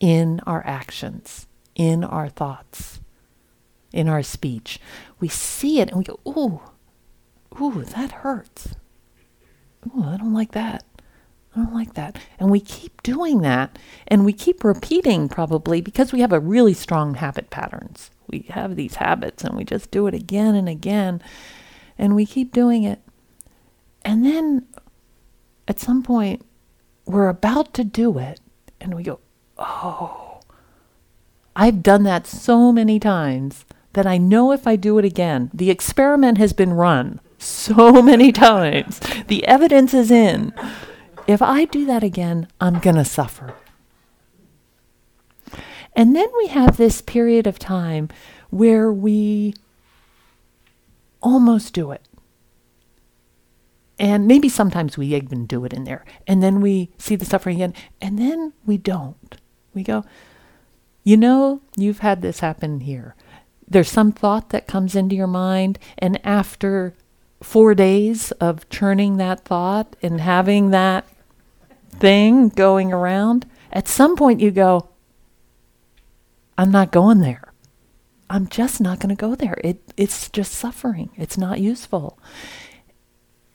in 0.00 0.40
our 0.46 0.64
actions, 0.66 1.46
in 1.74 2.04
our 2.04 2.28
thoughts, 2.28 3.00
in 3.92 4.08
our 4.08 4.22
speech. 4.22 4.80
We 5.20 5.28
see 5.28 5.80
it 5.80 5.88
and 5.88 5.98
we 5.98 6.04
go, 6.04 6.20
ooh, 6.26 6.60
ooh, 7.60 7.84
that 7.84 8.12
hurts. 8.12 8.74
Ooh, 9.86 10.04
I 10.04 10.16
don't 10.16 10.34
like 10.34 10.52
that. 10.52 10.84
I 11.54 11.60
don't 11.60 11.74
like 11.74 11.94
that. 11.94 12.18
And 12.38 12.50
we 12.50 12.60
keep 12.60 13.02
doing 13.02 13.40
that 13.42 13.78
and 14.06 14.24
we 14.24 14.32
keep 14.32 14.62
repeating 14.62 15.28
probably 15.28 15.80
because 15.80 16.12
we 16.12 16.20
have 16.20 16.32
a 16.32 16.40
really 16.40 16.74
strong 16.74 17.14
habit 17.14 17.50
patterns. 17.50 18.10
We 18.28 18.46
have 18.50 18.76
these 18.76 18.96
habits 18.96 19.44
and 19.44 19.56
we 19.56 19.64
just 19.64 19.90
do 19.90 20.06
it 20.06 20.14
again 20.14 20.54
and 20.54 20.68
again 20.68 21.22
and 21.96 22.14
we 22.14 22.26
keep 22.26 22.52
doing 22.52 22.84
it. 22.84 23.00
And 24.04 24.24
then 24.24 24.66
at 25.66 25.80
some 25.80 26.02
point 26.02 26.44
we're 27.06 27.28
about 27.28 27.72
to 27.74 27.84
do 27.84 28.18
it 28.18 28.40
and 28.80 28.94
we 28.94 29.02
go, 29.02 29.18
"Oh, 29.56 30.40
I've 31.56 31.82
done 31.82 32.04
that 32.04 32.26
so 32.26 32.70
many 32.70 33.00
times 33.00 33.64
that 33.94 34.06
I 34.06 34.18
know 34.18 34.52
if 34.52 34.66
I 34.66 34.76
do 34.76 34.98
it 34.98 35.04
again, 35.04 35.50
the 35.52 35.70
experiment 35.70 36.38
has 36.38 36.52
been 36.52 36.72
run 36.72 37.20
so 37.38 38.02
many 38.02 38.30
times. 38.32 39.00
The 39.26 39.44
evidence 39.46 39.94
is 39.94 40.10
in 40.10 40.52
if 41.28 41.42
I 41.42 41.66
do 41.66 41.84
that 41.84 42.02
again, 42.02 42.48
I'm 42.58 42.80
going 42.80 42.96
to 42.96 43.04
suffer. 43.04 43.54
And 45.94 46.16
then 46.16 46.28
we 46.38 46.46
have 46.48 46.76
this 46.76 47.02
period 47.02 47.46
of 47.46 47.58
time 47.58 48.08
where 48.48 48.90
we 48.90 49.54
almost 51.20 51.74
do 51.74 51.90
it. 51.90 52.02
And 53.98 54.26
maybe 54.26 54.48
sometimes 54.48 54.96
we 54.96 55.14
even 55.14 55.44
do 55.44 55.64
it 55.66 55.72
in 55.74 55.84
there. 55.84 56.04
And 56.26 56.42
then 56.42 56.62
we 56.62 56.90
see 56.96 57.14
the 57.14 57.26
suffering 57.26 57.56
again. 57.56 57.74
And 58.00 58.18
then 58.18 58.54
we 58.64 58.78
don't. 58.78 59.36
We 59.74 59.82
go, 59.82 60.04
you 61.04 61.16
know, 61.16 61.60
you've 61.76 61.98
had 61.98 62.22
this 62.22 62.40
happen 62.40 62.80
here. 62.80 63.14
There's 63.66 63.90
some 63.90 64.12
thought 64.12 64.48
that 64.50 64.66
comes 64.66 64.94
into 64.94 65.14
your 65.14 65.26
mind. 65.26 65.78
And 65.98 66.24
after 66.24 66.94
four 67.42 67.74
days 67.74 68.30
of 68.32 68.68
churning 68.70 69.18
that 69.18 69.44
thought 69.44 69.94
and 70.00 70.20
having 70.20 70.70
that 70.70 71.04
thing 71.90 72.48
going 72.48 72.92
around, 72.92 73.46
at 73.72 73.88
some 73.88 74.16
point 74.16 74.40
you 74.40 74.50
go, 74.50 74.88
I'm 76.56 76.70
not 76.70 76.92
going 76.92 77.20
there. 77.20 77.52
I'm 78.30 78.46
just 78.48 78.80
not 78.80 78.98
going 78.98 79.14
to 79.14 79.20
go 79.20 79.34
there. 79.34 79.58
It 79.64 79.80
it's 79.96 80.28
just 80.28 80.52
suffering. 80.52 81.10
It's 81.16 81.38
not 81.38 81.60
useful. 81.60 82.18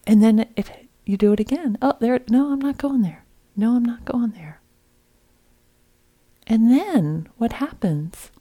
And 0.07 0.23
then 0.23 0.47
if 0.55 0.71
you 1.05 1.17
do 1.17 1.33
it 1.33 1.39
again, 1.39 1.77
oh 1.81 1.95
there 1.99 2.19
no, 2.29 2.51
I'm 2.51 2.61
not 2.61 2.77
going 2.77 3.01
there. 3.01 3.25
No, 3.55 3.75
I'm 3.75 3.85
not 3.85 4.05
going 4.05 4.31
there. 4.31 4.61
And 6.47 6.71
then 6.71 7.29
what 7.37 7.53
happens 7.53 8.31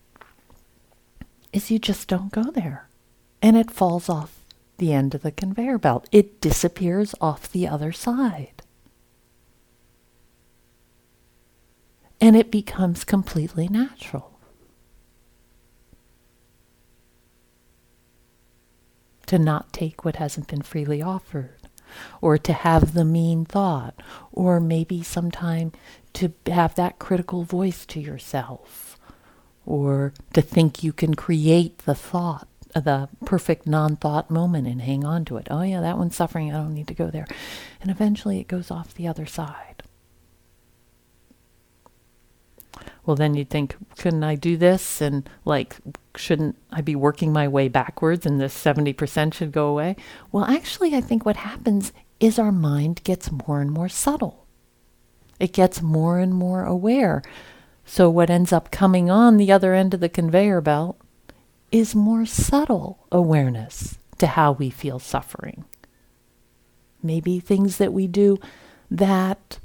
is 1.53 1.71
you 1.71 1.79
just 1.79 2.09
don't 2.09 2.33
go 2.33 2.51
there. 2.51 2.89
And 3.43 3.57
it 3.57 3.71
falls 3.71 4.09
off 4.09 4.39
the 4.79 4.93
end 4.93 5.15
of 5.15 5.23
the 5.23 5.31
conveyor 5.33 5.79
belt. 5.79 6.09
It 6.13 6.41
disappears 6.41 7.15
off 7.21 7.51
the 7.51 7.69
other 7.69 7.93
side. 7.93 8.62
And 12.23 12.37
it 12.37 12.53
becomes 12.53 13.03
completely 13.03 13.67
natural. 13.67 14.39
To 19.27 19.41
not 19.41 19.73
take 19.73 20.05
what 20.05 20.17
hasn't 20.17 20.47
been 20.47 20.63
freely 20.63 21.03
offered, 21.03 21.57
or 22.21 22.39
to 22.39 22.53
have 22.53 22.95
the 22.95 23.05
mean 23.05 23.45
thought, 23.45 24.01
or 24.31 24.61
maybe 24.61 25.03
sometime 25.03 25.73
to 26.13 26.33
have 26.47 26.77
that 26.77 27.01
critical 27.01 27.43
voice 27.43 27.85
to 27.87 27.99
yourself, 27.99 29.01
or 29.67 30.15
to 30.33 30.41
think 30.41 30.85
you 30.85 30.93
can 30.93 31.15
create 31.15 31.79
the 31.79 31.95
thought, 31.97 32.47
the 32.73 33.09
perfect 33.25 33.67
non 33.67 33.97
thought 33.97 34.31
moment 34.31 34.69
and 34.69 34.83
hang 34.83 35.05
on 35.05 35.25
to 35.25 35.39
it. 35.39 35.49
Oh, 35.51 35.63
yeah, 35.63 35.81
that 35.81 35.99
one's 35.99 36.15
suffering. 36.15 36.53
I 36.53 36.59
don't 36.59 36.75
need 36.75 36.89
to 36.89 36.95
go 36.95 37.11
there. 37.11 37.27
And 37.81 37.91
eventually 37.91 38.39
it 38.39 38.47
goes 38.47 38.71
off 38.71 38.95
the 38.95 39.09
other 39.09 39.27
side. 39.27 39.72
Well, 43.05 43.17
then 43.17 43.35
you'd 43.35 43.51
think, 43.51 43.75
couldn't 43.99 44.23
I 44.23 44.37
do 44.37 44.57
this? 44.57 45.01
And 45.01 45.29
like, 45.45 45.77
shouldn't 46.17 46.57
I 46.71 46.81
be 46.83 46.95
working 46.95 47.33
my 47.33 47.49
way 47.49 47.69
backwards 47.69 48.25
and 48.25 48.41
this 48.41 48.55
70% 48.57 49.35
should 49.35 49.51
go 49.51 49.67
away? 49.69 49.97
Well, 50.31 50.45
actually, 50.45 50.95
I 50.95 51.01
think 51.01 51.27
what 51.27 51.37
happens 51.37 51.93
is 52.21 52.39
our 52.39 52.53
mind 52.53 53.03
gets 53.03 53.33
more 53.33 53.61
and 53.61 53.71
more 53.71 53.89
subtle. 53.89 54.47
It 55.41 55.53
gets 55.53 55.83
more 55.83 56.21
and 56.21 56.33
more 56.33 56.65
aware. 56.65 57.23
So, 57.85 58.09
what 58.09 58.31
ends 58.31 58.53
up 58.53 58.71
coming 58.71 59.11
on 59.11 59.37
the 59.37 59.51
other 59.51 59.75
end 59.75 59.93
of 59.93 59.99
the 59.99 60.09
conveyor 60.09 60.61
belt 60.61 60.97
is 61.73 61.97
more 61.97 62.25
subtle 62.25 63.07
awareness 63.11 63.99
to 64.19 64.29
how 64.29 64.53
we 64.53 64.71
feel 64.71 65.01
suffering. 65.01 65.65
Maybe 67.03 67.41
things 67.41 67.79
that 67.79 67.93
we 67.93 68.07
do 68.07 68.39
that 68.89 69.59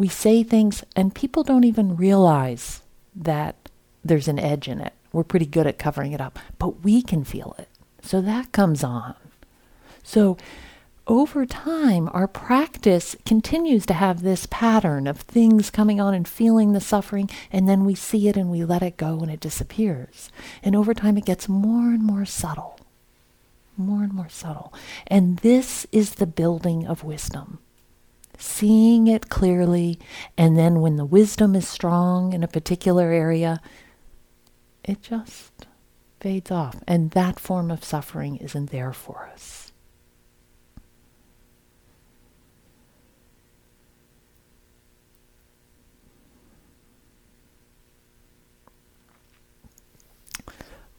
we 0.00 0.08
say 0.08 0.42
things 0.42 0.82
and 0.96 1.14
people 1.14 1.42
don't 1.42 1.64
even 1.64 1.94
realize 1.94 2.80
that 3.14 3.68
there's 4.02 4.28
an 4.28 4.38
edge 4.38 4.66
in 4.66 4.80
it. 4.80 4.94
We're 5.12 5.24
pretty 5.24 5.44
good 5.44 5.66
at 5.66 5.78
covering 5.78 6.12
it 6.12 6.22
up, 6.22 6.38
but 6.58 6.82
we 6.82 7.02
can 7.02 7.22
feel 7.22 7.54
it. 7.58 7.68
So 8.00 8.22
that 8.22 8.50
comes 8.50 8.82
on. 8.82 9.14
So 10.02 10.38
over 11.06 11.44
time, 11.44 12.08
our 12.14 12.26
practice 12.26 13.14
continues 13.26 13.84
to 13.86 13.94
have 13.94 14.22
this 14.22 14.46
pattern 14.46 15.06
of 15.06 15.20
things 15.20 15.68
coming 15.68 16.00
on 16.00 16.14
and 16.14 16.26
feeling 16.26 16.72
the 16.72 16.80
suffering, 16.80 17.28
and 17.52 17.68
then 17.68 17.84
we 17.84 17.94
see 17.94 18.26
it 18.26 18.38
and 18.38 18.50
we 18.50 18.64
let 18.64 18.82
it 18.82 18.96
go 18.96 19.18
and 19.18 19.30
it 19.30 19.40
disappears. 19.40 20.30
And 20.62 20.74
over 20.74 20.94
time, 20.94 21.18
it 21.18 21.26
gets 21.26 21.46
more 21.46 21.90
and 21.90 22.02
more 22.02 22.24
subtle, 22.24 22.80
more 23.76 24.02
and 24.02 24.14
more 24.14 24.30
subtle. 24.30 24.72
And 25.08 25.38
this 25.38 25.86
is 25.92 26.14
the 26.14 26.26
building 26.26 26.86
of 26.86 27.04
wisdom 27.04 27.58
seeing 28.40 29.06
it 29.06 29.28
clearly, 29.28 29.98
and 30.36 30.56
then 30.56 30.80
when 30.80 30.96
the 30.96 31.04
wisdom 31.04 31.54
is 31.54 31.68
strong 31.68 32.32
in 32.32 32.42
a 32.42 32.48
particular 32.48 33.10
area, 33.10 33.60
it 34.82 35.02
just 35.02 35.66
fades 36.20 36.50
off. 36.50 36.82
And 36.86 37.10
that 37.12 37.38
form 37.38 37.70
of 37.70 37.84
suffering 37.84 38.36
isn't 38.36 38.70
there 38.70 38.92
for 38.92 39.30
us. 39.32 39.72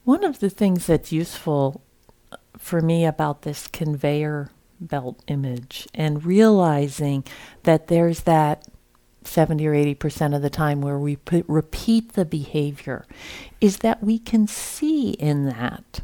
One 0.04 0.24
of 0.24 0.40
the 0.40 0.50
things 0.50 0.86
that's 0.86 1.12
useful 1.12 1.80
for 2.58 2.80
me 2.80 3.04
about 3.04 3.42
this 3.42 3.68
conveyor 3.68 4.50
belt 4.88 5.22
image 5.26 5.88
and 5.94 6.24
realizing 6.24 7.24
that 7.62 7.88
there's 7.88 8.20
that 8.22 8.66
70 9.24 9.66
or 9.66 9.72
80% 9.72 10.34
of 10.34 10.42
the 10.42 10.50
time 10.50 10.80
where 10.80 10.98
we 10.98 11.18
repeat 11.46 12.12
the 12.12 12.24
behavior 12.24 13.06
is 13.60 13.78
that 13.78 14.02
we 14.02 14.18
can 14.18 14.46
see 14.46 15.10
in 15.10 15.46
that 15.46 16.00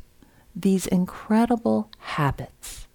these 0.55 0.87
incredible 0.87 1.91
habits, 1.99 2.87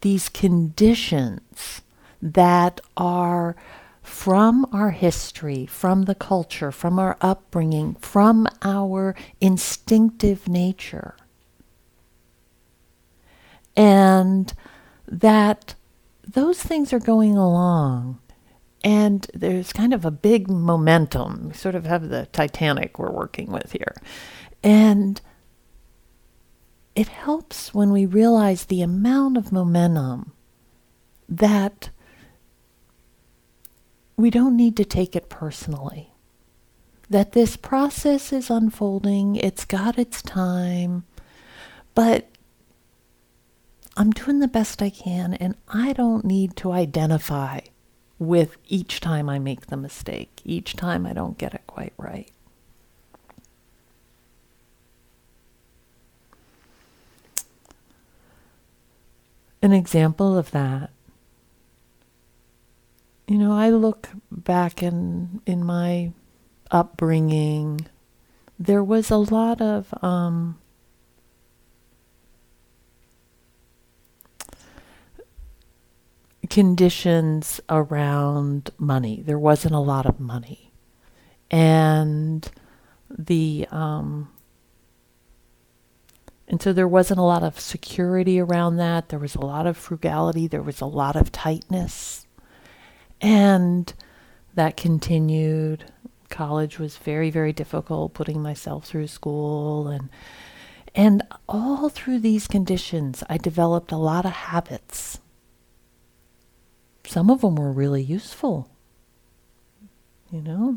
these 0.00 0.28
conditions 0.28 1.82
that 2.20 2.80
are 2.96 3.56
from 4.02 4.66
our 4.72 4.90
history, 4.90 5.66
from 5.66 6.02
the 6.04 6.14
culture, 6.14 6.70
from 6.70 6.98
our 6.98 7.16
upbringing, 7.20 7.94
from 7.96 8.46
our 8.62 9.14
instinctive 9.40 10.48
nature. 10.48 11.16
And 13.76 14.52
that 15.06 15.74
those 16.26 16.62
things 16.62 16.92
are 16.92 16.98
going 16.98 17.36
along 17.36 18.18
and 18.82 19.26
there's 19.34 19.72
kind 19.72 19.92
of 19.92 20.04
a 20.04 20.10
big 20.10 20.48
momentum. 20.48 21.48
We 21.48 21.54
sort 21.54 21.74
of 21.74 21.86
have 21.86 22.08
the 22.08 22.26
Titanic 22.26 22.98
we're 22.98 23.10
working 23.10 23.50
with 23.50 23.72
here. 23.72 23.96
And 24.62 25.20
it 26.94 27.08
helps 27.08 27.74
when 27.74 27.90
we 27.90 28.06
realize 28.06 28.64
the 28.64 28.82
amount 28.82 29.36
of 29.36 29.52
momentum 29.52 30.32
that 31.28 31.90
we 34.16 34.30
don't 34.30 34.56
need 34.56 34.76
to 34.76 34.84
take 34.84 35.14
it 35.16 35.28
personally. 35.28 36.12
That 37.10 37.32
this 37.32 37.56
process 37.56 38.32
is 38.32 38.50
unfolding, 38.50 39.36
it's 39.36 39.64
got 39.64 39.98
its 39.98 40.22
time, 40.22 41.04
but 41.94 42.28
I'm 43.96 44.10
doing 44.10 44.40
the 44.40 44.48
best 44.48 44.82
I 44.82 44.90
can, 44.90 45.34
and 45.34 45.54
I 45.68 45.94
don't 45.94 46.24
need 46.24 46.54
to 46.56 46.72
identify 46.72 47.60
with 48.18 48.56
each 48.68 49.00
time 49.00 49.28
I 49.28 49.38
make 49.38 49.66
the 49.66 49.76
mistake, 49.76 50.40
each 50.44 50.76
time 50.76 51.06
I 51.06 51.12
don't 51.12 51.38
get 51.38 51.54
it 51.54 51.66
quite 51.66 51.94
right. 51.96 52.30
An 59.62 59.72
example 59.72 60.36
of 60.36 60.50
that, 60.50 60.90
you 63.26 63.38
know, 63.38 63.52
I 63.52 63.70
look 63.70 64.10
back 64.30 64.82
in 64.82 65.40
in 65.46 65.64
my 65.64 66.12
upbringing, 66.70 67.86
there 68.58 68.84
was 68.84 69.10
a 69.10 69.16
lot 69.16 69.60
of 69.60 69.92
um, 70.02 70.58
conditions 76.46 77.60
around 77.68 78.70
money. 78.78 79.22
There 79.24 79.38
wasn't 79.38 79.74
a 79.74 79.80
lot 79.80 80.06
of 80.06 80.20
money. 80.20 80.72
And 81.50 82.48
the 83.08 83.66
um, 83.70 84.30
and 86.48 86.62
so 86.62 86.72
there 86.72 86.88
wasn't 86.88 87.20
a 87.20 87.24
lot 87.24 87.42
of 87.42 87.58
security 87.58 88.40
around 88.40 88.76
that. 88.76 89.08
There 89.08 89.18
was 89.18 89.34
a 89.34 89.40
lot 89.40 89.66
of 89.66 89.76
frugality. 89.76 90.46
There 90.46 90.62
was 90.62 90.80
a 90.80 90.86
lot 90.86 91.16
of 91.16 91.32
tightness. 91.32 92.26
And 93.20 93.92
that 94.54 94.76
continued. 94.76 95.84
College 96.28 96.78
was 96.78 96.96
very, 96.96 97.30
very 97.30 97.52
difficult, 97.52 98.14
putting 98.14 98.42
myself 98.42 98.84
through 98.86 99.06
school 99.06 99.88
and 99.88 100.08
and 100.96 101.22
all 101.46 101.90
through 101.90 102.20
these 102.20 102.46
conditions, 102.46 103.22
I 103.28 103.36
developed 103.36 103.92
a 103.92 103.98
lot 103.98 104.24
of 104.24 104.32
habits 104.32 105.20
some 107.16 107.30
of 107.30 107.40
them 107.40 107.56
were 107.56 107.72
really 107.72 108.02
useful. 108.02 108.68
You 110.30 110.42
know, 110.42 110.76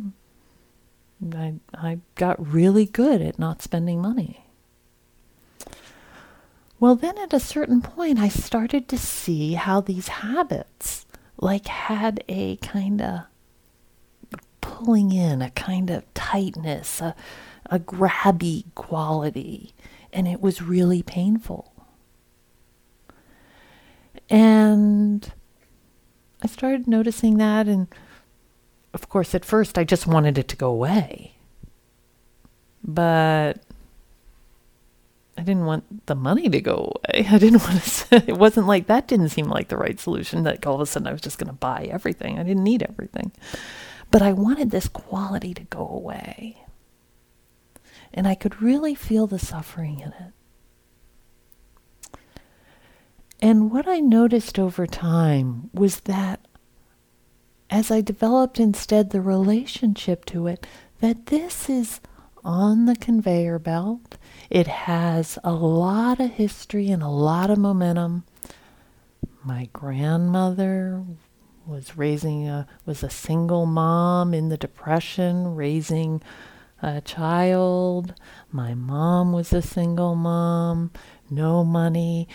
I, 1.36 1.56
I 1.74 2.00
got 2.16 2.54
really 2.54 2.86
good 2.86 3.22
at 3.22 3.38
not 3.38 3.62
spending 3.62 4.02
money. 4.02 4.46
Well, 6.80 6.96
then 6.96 7.18
at 7.18 7.34
a 7.34 7.42
certain 7.42 7.82
point, 7.82 8.20
I 8.20 8.30
started 8.30 8.88
to 8.88 8.98
see 8.98 9.56
how 9.56 9.82
these 9.82 10.08
habits, 10.08 11.06
like, 11.36 11.68
had 11.68 12.24
a 12.30 12.56
kind 12.56 13.02
of 13.02 13.24
pulling 14.62 15.12
in, 15.12 15.42
a 15.42 15.50
kind 15.50 15.90
of 15.90 16.06
tightness, 16.14 17.02
a, 17.02 17.16
a 17.66 17.80
grabby 17.80 18.64
quality, 18.76 19.74
and 20.14 20.26
it 20.26 20.40
was 20.40 20.62
really 20.62 21.04
painful. 21.04 21.74
And 24.30 25.34
I 26.42 26.48
started 26.48 26.88
noticing 26.88 27.38
that, 27.38 27.68
and 27.68 27.88
of 28.94 29.10
course, 29.10 29.36
at 29.36 29.46
first, 29.46 29.78
I 29.78 29.84
just 29.84 30.08
wanted 30.08 30.38
it 30.38 30.48
to 30.50 30.56
go 30.56 30.70
away. 30.72 31.36
But 32.84 33.62
I 35.38 35.44
didn't 35.44 35.66
want 35.66 36.06
the 36.08 36.16
money 36.16 36.50
to 36.50 36.62
go 36.62 36.94
away. 36.96 37.28
I 37.32 37.38
didn't 37.38 37.64
want 37.64 37.82
to. 37.84 38.24
It 38.28 38.38
wasn't 38.38 38.68
like 38.68 38.88
that. 38.88 39.08
Didn't 39.08 39.30
seem 39.30 39.48
like 39.48 39.70
the 39.70 39.78
right 39.78 40.00
solution. 40.00 40.44
That 40.44 40.66
all 40.66 40.76
of 40.76 40.82
a 40.82 40.86
sudden 40.86 41.08
I 41.08 41.12
was 41.12 41.22
just 41.22 41.38
going 41.38 41.48
to 41.48 41.54
buy 41.54 41.88
everything. 41.92 42.40
I 42.40 42.44
didn't 42.44 42.64
need 42.64 42.84
everything, 42.84 43.32
but 44.12 44.22
I 44.22 44.34
wanted 44.34 44.72
this 44.72 44.88
quality 44.88 45.54
to 45.54 45.64
go 45.64 45.88
away, 45.88 46.64
and 48.14 48.28
I 48.28 48.36
could 48.36 48.62
really 48.62 48.96
feel 48.96 49.28
the 49.28 49.40
suffering 49.40 50.00
in 50.00 50.10
it. 50.10 50.34
And 53.42 53.72
what 53.72 53.88
I 53.88 54.00
noticed 54.00 54.60
over 54.60 54.86
time 54.86 55.70
was 55.74 56.02
that 56.02 56.46
as 57.70 57.92
I 57.92 58.02
developed 58.02 58.60
instead 58.60 59.10
the 59.10 59.22
relationship 59.22 60.26
to 60.26 60.48
it, 60.48 60.66
that 61.00 61.28
this 61.28 61.70
is 61.70 62.02
on 62.44 62.86
the 62.86 62.96
conveyor 62.96 63.60
belt. 63.60 64.18
It 64.50 64.68
has 64.68 65.38
a 65.44 65.54
lot 65.54 66.20
of 66.20 66.32
history 66.32 66.90
and 66.90 67.04
a 67.04 67.10
lot 67.10 67.50
of 67.50 67.58
momentum. 67.58 68.24
My 69.44 69.70
grandmother 69.72 71.04
was 71.66 71.96
raising 71.96 72.48
a 72.48 72.68
was 72.86 73.04
a 73.04 73.10
single 73.10 73.66
mom 73.66 74.34
in 74.34 74.50
the 74.50 74.58
depression 74.58 75.56
raising 75.56 76.22
a 76.82 77.02
child. 77.02 78.16
My 78.52 78.74
mom 78.74 79.32
was 79.32 79.54
a 79.54 79.62
single 79.62 80.16
mom, 80.16 80.92
no 81.30 81.64
money 81.64 82.28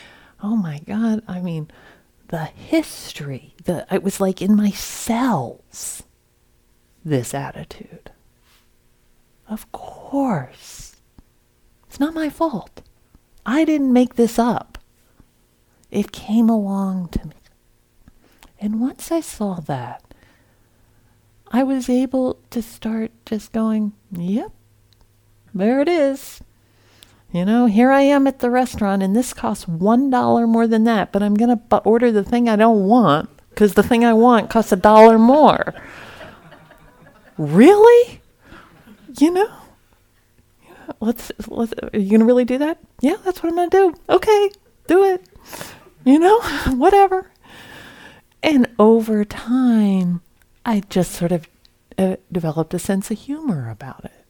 oh 0.44 0.56
my 0.56 0.78
God, 0.80 1.22
I 1.26 1.40
mean, 1.40 1.70
the 2.28 2.44
history, 2.44 3.54
the 3.64 3.86
it 3.90 4.02
was 4.02 4.20
like 4.20 4.42
in 4.42 4.54
my 4.54 4.70
cells, 4.70 6.02
this 7.02 7.32
attitude. 7.32 8.10
Of 9.48 9.70
course. 9.72 10.96
It's 11.86 11.98
not 11.98 12.14
my 12.14 12.28
fault. 12.28 12.82
I 13.46 13.64
didn't 13.64 13.92
make 13.92 14.14
this 14.14 14.38
up. 14.38 14.78
It 15.90 16.12
came 16.12 16.50
along 16.50 17.08
to 17.10 17.26
me. 17.26 17.34
And 18.60 18.80
once 18.80 19.10
I 19.10 19.20
saw 19.20 19.60
that, 19.60 20.02
I 21.48 21.62
was 21.62 21.88
able 21.88 22.38
to 22.50 22.60
start 22.60 23.12
just 23.24 23.52
going, 23.52 23.92
yep, 24.10 24.50
there 25.54 25.80
it 25.80 25.88
is. 25.88 26.40
You 27.34 27.44
know, 27.44 27.66
here 27.66 27.90
I 27.90 28.02
am 28.02 28.28
at 28.28 28.38
the 28.38 28.48
restaurant 28.48 29.02
and 29.02 29.16
this 29.16 29.34
costs 29.34 29.64
$1 29.64 30.48
more 30.48 30.68
than 30.68 30.84
that, 30.84 31.10
but 31.10 31.20
I'm 31.20 31.34
going 31.34 31.58
to 31.58 31.78
order 31.78 32.12
the 32.12 32.22
thing 32.22 32.48
I 32.48 32.54
don't 32.54 32.86
want 32.86 33.28
because 33.50 33.74
the 33.74 33.82
thing 33.82 34.04
I 34.04 34.12
want 34.12 34.50
costs 34.50 34.70
a 34.70 34.76
dollar 34.76 35.18
more. 35.18 35.74
really? 37.36 38.20
You 39.18 39.32
know? 39.32 39.52
Let's, 41.00 41.32
let's, 41.48 41.72
are 41.72 41.98
you 41.98 42.08
going 42.08 42.20
to 42.20 42.24
really 42.24 42.44
do 42.44 42.58
that? 42.58 42.78
Yeah, 43.00 43.16
that's 43.24 43.42
what 43.42 43.48
I'm 43.48 43.56
going 43.56 43.70
to 43.70 43.76
do. 43.76 44.14
Okay, 44.14 44.52
do 44.86 45.02
it. 45.02 45.26
You 46.04 46.20
know, 46.20 46.40
whatever. 46.68 47.32
And 48.44 48.68
over 48.78 49.24
time, 49.24 50.20
I 50.64 50.84
just 50.88 51.10
sort 51.10 51.32
of 51.32 51.48
uh, 51.98 52.14
developed 52.30 52.74
a 52.74 52.78
sense 52.78 53.10
of 53.10 53.18
humor 53.18 53.68
about 53.68 54.04
it. 54.04 54.24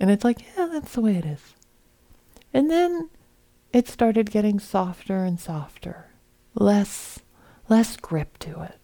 And 0.00 0.10
it's 0.10 0.24
like, 0.24 0.40
yeah, 0.56 0.66
that's 0.66 0.94
the 0.94 1.00
way 1.00 1.14
it 1.14 1.24
is. 1.24 1.54
And 2.52 2.70
then 2.70 3.10
it 3.72 3.88
started 3.88 4.30
getting 4.30 4.60
softer 4.60 5.24
and 5.24 5.40
softer, 5.40 6.10
less 6.54 7.20
less 7.68 7.96
grip 7.96 8.38
to 8.38 8.62
it. 8.62 8.78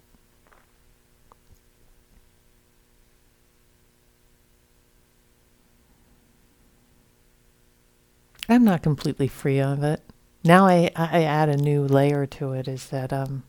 I'm 8.49 8.65
not 8.65 8.83
completely 8.83 9.29
free 9.29 9.61
of 9.61 9.83
it. 9.83 10.01
Now 10.43 10.67
I, 10.67 10.91
I 10.97 11.25
add 11.25 11.51
a 11.51 11.57
new 11.57 11.83
layer 11.83 12.25
to 12.25 12.53
it 12.53 12.67
is 12.67 12.87
that 12.87 13.13
um, 13.13 13.43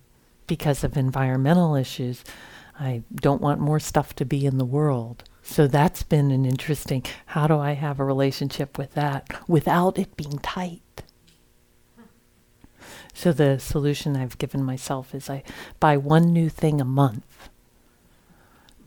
because 0.45 0.83
of 0.83 0.97
environmental 0.97 1.75
issues, 1.75 2.23
I 2.77 3.03
don't 3.15 3.41
want 3.41 3.61
more 3.61 3.79
stuff 3.79 4.13
to 4.15 4.25
be 4.25 4.45
in 4.45 4.57
the 4.57 4.65
world. 4.65 5.23
So 5.49 5.65
that's 5.65 6.03
been 6.03 6.29
an 6.29 6.45
interesting, 6.45 7.03
how 7.25 7.47
do 7.47 7.57
I 7.57 7.71
have 7.71 7.99
a 7.99 8.03
relationship 8.03 8.77
with 8.77 8.93
that 8.93 9.27
without 9.47 9.97
it 9.97 10.15
being 10.15 10.37
tight? 10.37 11.01
So 13.15 13.33
the 13.33 13.57
solution 13.57 14.15
I've 14.15 14.37
given 14.37 14.63
myself 14.63 15.15
is 15.15 15.27
I 15.27 15.41
buy 15.79 15.97
one 15.97 16.31
new 16.31 16.49
thing 16.49 16.79
a 16.79 16.85
month. 16.85 17.49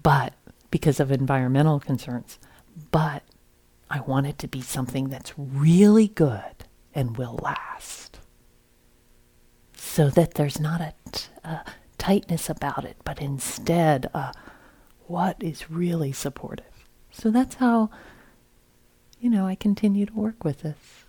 But 0.04 0.34
because 0.70 1.00
of 1.00 1.10
environmental 1.10 1.80
concerns, 1.80 2.38
but 2.92 3.24
I 3.90 3.98
want 3.98 4.28
it 4.28 4.38
to 4.38 4.48
be 4.48 4.60
something 4.62 5.08
that's 5.08 5.34
really 5.36 6.06
good 6.06 6.64
and 6.94 7.16
will 7.16 7.40
last. 7.42 8.20
So 9.74 10.10
that 10.10 10.34
there's 10.34 10.60
not 10.60 10.80
a, 10.80 10.94
t- 11.10 11.24
a 11.42 11.64
tightness 11.98 12.48
about 12.48 12.84
it, 12.84 12.98
but 13.02 13.20
instead 13.20 14.08
uh, 14.14 14.32
what 15.12 15.36
is 15.42 15.70
really 15.70 16.10
supportive. 16.10 16.88
So 17.10 17.30
that's 17.30 17.56
how, 17.56 17.90
you 19.20 19.28
know, 19.28 19.46
I 19.46 19.54
continue 19.54 20.06
to 20.06 20.12
work 20.14 20.42
with 20.42 20.62
this. 20.62 21.04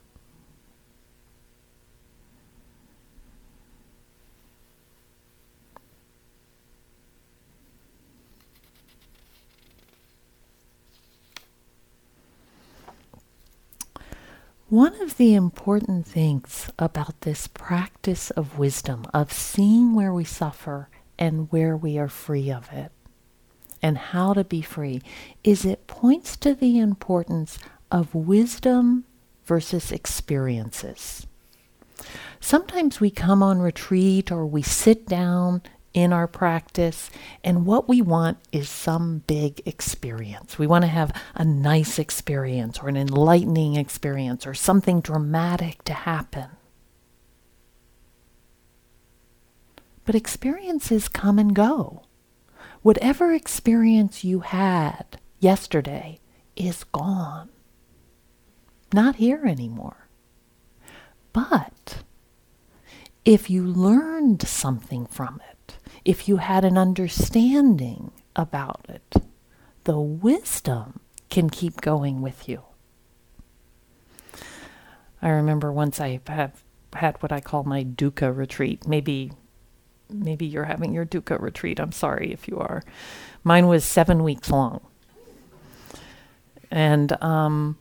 One 14.68 14.99
of 15.01 15.16
the 15.16 15.34
important 15.34 16.06
things 16.06 16.70
about 16.78 17.22
this 17.22 17.47
practice 17.47 18.32
of 18.32 18.60
wisdom, 18.60 19.06
of 19.14 19.32
seeing 19.32 19.95
where 19.95 20.12
we 20.12 20.26
suffer 20.26 20.89
and 21.18 21.49
where 21.54 21.78
we 21.78 21.97
are 21.97 22.10
free 22.10 22.51
of 22.51 22.70
it, 22.74 22.91
and 23.84 23.98
how 23.98 24.34
to 24.34 24.44
be 24.44 24.62
free, 24.62 25.02
is 25.44 25.66
it 25.66 25.86
points 25.86 26.38
to 26.38 26.56
the 26.56 26.80
importance 26.80 27.60
of 27.92 28.16
wisdom 28.16 29.04
versus 29.46 29.92
experiences. 29.92 31.28
Sometimes 32.40 33.00
we 33.00 33.12
come 33.12 33.44
on 33.44 33.60
retreat 33.60 34.32
or 34.32 34.46
we 34.46 34.62
sit 34.62 35.06
down 35.06 35.62
in 35.94 36.12
our 36.12 36.28
practice. 36.28 37.10
And 37.44 37.66
what 37.66 37.88
we 37.88 38.02
want 38.02 38.40
is 38.52 38.68
some 38.70 39.24
big 39.28 39.62
experience. 39.66 40.58
We 40.58 40.68
want 40.68 40.84
to 40.84 40.90
have 40.90 41.16
a 41.36 41.46
nice 41.46 42.00
experience 42.00 42.80
or 42.80 42.90
an 42.90 42.98
enlightening 42.98 43.76
experience 43.76 44.48
or 44.48 44.54
something 44.54 45.02
dramatic 45.02 45.84
to 45.84 45.94
happen. 45.94 46.50
But 50.06 50.16
experiences 50.16 51.08
come 51.08 51.40
and 51.40 51.56
go. 51.56 52.04
Whatever 52.84 53.34
experience 53.34 54.24
you 54.26 54.42
had 54.42 55.18
yesterday 55.40 56.20
is 56.56 56.84
gone, 56.84 57.50
not 58.94 59.16
here 59.16 59.46
anymore. 59.46 60.10
But 61.32 62.04
if 63.24 63.50
you 63.50 63.64
learned 63.66 64.46
something 64.46 65.06
from 65.06 65.42
it, 65.50 65.78
if 66.04 66.28
you 66.28 66.38
had 66.38 66.66
an 66.66 66.78
understanding 66.78 68.12
about 68.36 68.86
it, 68.90 69.16
the 69.86 70.00
wisdom 70.00 71.00
can 71.30 71.50
keep 71.50 71.80
going 71.80 72.22
with 72.22 72.50
you. 72.50 72.64
I 75.22 75.30
remember 75.30 75.72
once 75.72 76.02
I 76.02 76.20
have 76.28 76.64
had 76.94 77.16
what 77.22 77.32
I 77.32 77.40
call 77.40 77.64
my 77.64 77.86
dukkha 77.86 78.36
retreat. 78.36 78.86
Maybe 78.86 79.32
maybe 80.10 80.45
you're 80.45 80.66
having 80.66 80.93
your 80.93 81.06
dukkha 81.06 81.39
retreat. 81.39 81.80
I'm 81.80 81.91
sorry 81.91 82.32
if 82.32 82.47
you 82.47 82.60
are. 82.60 82.84
Mine 83.43 83.68
was 83.68 83.84
seven 83.84 84.24
weeks 84.24 84.49
long. 84.49 84.82
And 86.72 87.22
um, 87.22 87.78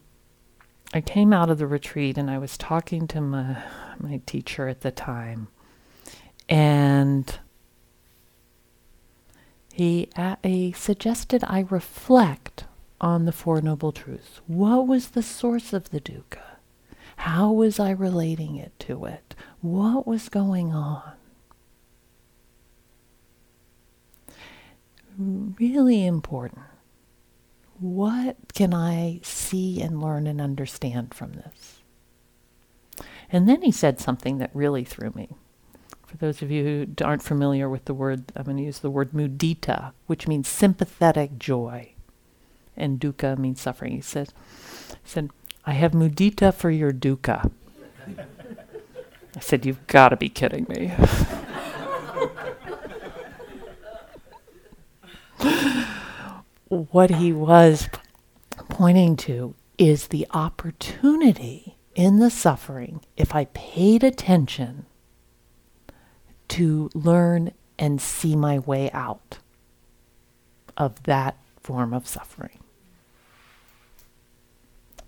I 0.92 1.00
came 1.00 1.32
out 1.32 1.50
of 1.50 1.58
the 1.58 1.66
retreat 1.66 2.18
and 2.18 2.30
I 2.30 2.38
was 2.38 2.58
talking 2.58 3.06
to 3.08 3.20
my, 3.20 3.62
my 3.98 4.20
teacher 4.26 4.68
at 4.68 4.82
the 4.82 4.90
time. 4.90 5.48
And 6.48 7.38
he, 9.72 10.10
uh, 10.16 10.36
he 10.42 10.72
suggested 10.72 11.42
I 11.46 11.66
reflect 11.70 12.64
on 13.00 13.24
the 13.24 13.32
Four 13.32 13.60
Noble 13.62 13.92
Truths. 13.92 14.40
What 14.46 14.86
was 14.86 15.08
the 15.08 15.22
source 15.22 15.72
of 15.72 15.90
the 15.90 16.00
dukkha? 16.00 16.42
How 17.16 17.50
was 17.50 17.80
I 17.80 17.90
relating 17.90 18.56
it 18.56 18.78
to 18.80 19.04
it? 19.06 19.34
What 19.60 20.06
was 20.06 20.28
going 20.28 20.72
on? 20.72 21.12
Really 25.18 26.06
important. 26.06 26.62
What 27.78 28.36
can 28.54 28.72
I 28.72 29.20
see 29.22 29.82
and 29.82 30.00
learn 30.00 30.26
and 30.26 30.40
understand 30.40 31.14
from 31.14 31.32
this? 31.32 31.82
And 33.30 33.48
then 33.48 33.62
he 33.62 33.72
said 33.72 33.98
something 33.98 34.38
that 34.38 34.50
really 34.54 34.84
threw 34.84 35.10
me. 35.14 35.30
For 36.06 36.16
those 36.18 36.42
of 36.42 36.50
you 36.50 36.64
who 36.64 37.04
aren't 37.04 37.22
familiar 37.22 37.68
with 37.68 37.86
the 37.86 37.94
word, 37.94 38.24
I'm 38.36 38.44
going 38.44 38.58
to 38.58 38.62
use 38.62 38.80
the 38.80 38.90
word 38.90 39.12
mudita, 39.12 39.92
which 40.06 40.28
means 40.28 40.46
sympathetic 40.46 41.38
joy. 41.38 41.92
And 42.76 43.00
dukkha 43.00 43.38
means 43.38 43.60
suffering. 43.60 43.92
He 43.92 44.00
says, 44.02 44.32
he 44.90 45.08
said, 45.08 45.30
I 45.64 45.72
have 45.72 45.92
mudita 45.92 46.52
for 46.52 46.70
your 46.70 46.92
dukkha. 46.92 47.50
I 49.36 49.40
said, 49.40 49.64
You've 49.64 49.86
got 49.86 50.10
to 50.10 50.16
be 50.16 50.28
kidding 50.28 50.66
me. 50.68 50.92
what 56.68 57.10
he 57.10 57.32
was 57.32 57.88
pointing 58.68 59.16
to 59.16 59.54
is 59.78 60.08
the 60.08 60.26
opportunity 60.32 61.76
in 61.94 62.18
the 62.18 62.30
suffering, 62.30 63.00
if 63.16 63.34
I 63.34 63.46
paid 63.46 64.02
attention 64.02 64.86
to 66.48 66.90
learn 66.94 67.52
and 67.78 68.00
see 68.00 68.36
my 68.36 68.58
way 68.58 68.90
out 68.92 69.38
of 70.76 71.02
that 71.04 71.36
form 71.60 71.92
of 71.92 72.06
suffering. 72.06 72.58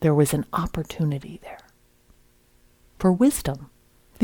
There 0.00 0.14
was 0.14 0.34
an 0.34 0.44
opportunity 0.52 1.40
there 1.42 1.68
for 2.98 3.12
wisdom. 3.12 3.70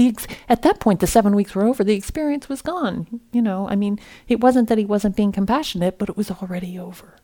The 0.00 0.36
at 0.48 0.62
that 0.62 0.80
point, 0.80 1.00
the 1.00 1.06
seven 1.06 1.34
weeks 1.34 1.54
were 1.54 1.64
over. 1.64 1.84
The 1.84 1.94
experience 1.94 2.48
was 2.48 2.62
gone. 2.62 3.20
You 3.32 3.42
know, 3.42 3.68
I 3.68 3.76
mean, 3.76 3.98
it 4.28 4.40
wasn't 4.40 4.68
that 4.68 4.78
he 4.78 4.84
wasn't 4.84 5.16
being 5.16 5.32
compassionate, 5.32 5.98
but 5.98 6.08
it 6.08 6.16
was 6.16 6.30
already 6.30 6.78
over. 6.78 7.16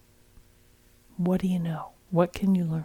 What 1.17 1.41
do 1.41 1.49
you 1.49 1.59
know? 1.59 1.91
What 2.11 2.33
can 2.33 2.55
you 2.55 2.65
learn? 2.65 2.85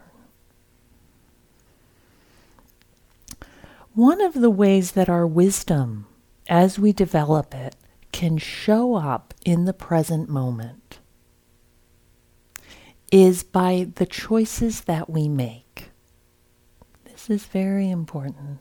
One 3.93 4.21
of 4.21 4.33
the 4.33 4.49
ways 4.49 4.93
that 4.93 5.09
our 5.09 5.27
wisdom 5.27 6.07
as 6.51 6.77
we 6.77 6.91
develop 6.91 7.55
it, 7.55 7.75
can 8.11 8.37
show 8.37 8.95
up 8.95 9.33
in 9.45 9.63
the 9.63 9.73
present 9.73 10.27
moment 10.27 10.99
is 13.09 13.41
by 13.41 13.87
the 13.95 14.05
choices 14.05 14.81
that 14.81 15.09
we 15.09 15.29
make. 15.29 15.91
This 17.05 17.29
is 17.29 17.45
very 17.45 17.89
important. 17.89 18.59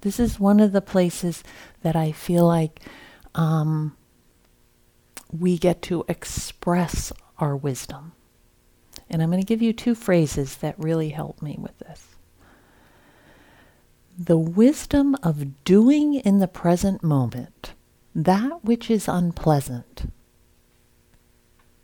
This 0.00 0.18
is 0.18 0.40
one 0.40 0.60
of 0.60 0.72
the 0.72 0.80
places 0.80 1.42
that 1.82 1.96
I 1.96 2.12
feel 2.12 2.46
like 2.46 2.80
um, 3.34 3.96
we 5.30 5.58
get 5.58 5.82
to 5.82 6.04
express 6.08 7.12
our 7.38 7.56
wisdom. 7.56 8.12
And 9.08 9.22
I'm 9.22 9.30
going 9.30 9.42
to 9.42 9.46
give 9.46 9.62
you 9.62 9.72
two 9.72 9.94
phrases 9.94 10.56
that 10.58 10.78
really 10.78 11.10
help 11.10 11.42
me 11.42 11.56
with 11.58 11.78
this 11.78 12.06
the 14.18 14.36
wisdom 14.36 15.16
of 15.22 15.64
doing 15.64 16.12
in 16.12 16.40
the 16.40 16.48
present 16.48 17.02
moment 17.02 17.72
that 18.14 18.62
which 18.62 18.90
is 18.90 19.08
unpleasant 19.08 20.12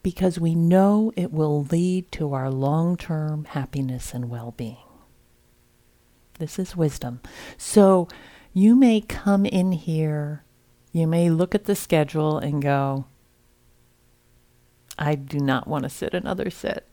because 0.03 0.39
we 0.39 0.55
know 0.55 1.11
it 1.17 1.33
will 1.33 1.65
lead 1.65 2.13
to 2.13 2.35
our 2.35 2.51
long 2.51 2.97
term 2.97 3.45
happiness 3.47 4.13
and 4.13 4.29
well 4.29 4.53
being. 4.57 4.86
This 6.39 6.59
is 6.59 6.77
wisdom. 6.77 7.21
So 7.57 8.09
you 8.53 8.75
may 8.75 9.01
come 9.01 9.47
in 9.47 9.73
here, 9.73 10.45
you 10.93 11.07
may 11.07 11.31
look 11.31 11.55
at 11.55 11.65
the 11.65 11.77
schedule 11.77 12.39
and 12.39 12.63
go, 12.63 13.07
I 14.99 15.15
do 15.15 15.39
not 15.39 15.67
want 15.67 15.85
to 15.85 15.91
sit 15.91 16.15
another 16.15 16.51
sit. 16.51 16.87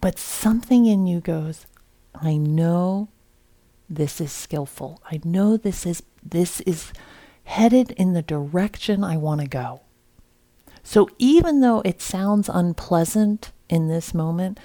But 0.00 0.18
something 0.18 0.86
in 0.86 1.06
you 1.06 1.20
goes, 1.20 1.66
I 2.14 2.36
know 2.36 3.08
this 3.88 4.20
is 4.20 4.32
skillful. 4.32 5.02
I 5.10 5.20
know 5.24 5.56
this 5.56 5.86
is 5.86 6.02
this 6.22 6.60
is 6.62 6.92
headed 7.44 7.92
in 7.92 8.12
the 8.12 8.22
direction 8.22 9.02
I 9.02 9.16
want 9.16 9.40
to 9.40 9.48
go. 9.48 9.80
So 10.82 11.08
even 11.18 11.60
though 11.60 11.80
it 11.84 12.00
sounds 12.00 12.48
unpleasant 12.48 13.52
in 13.68 13.88
this 13.88 14.14
moment, 14.14 14.58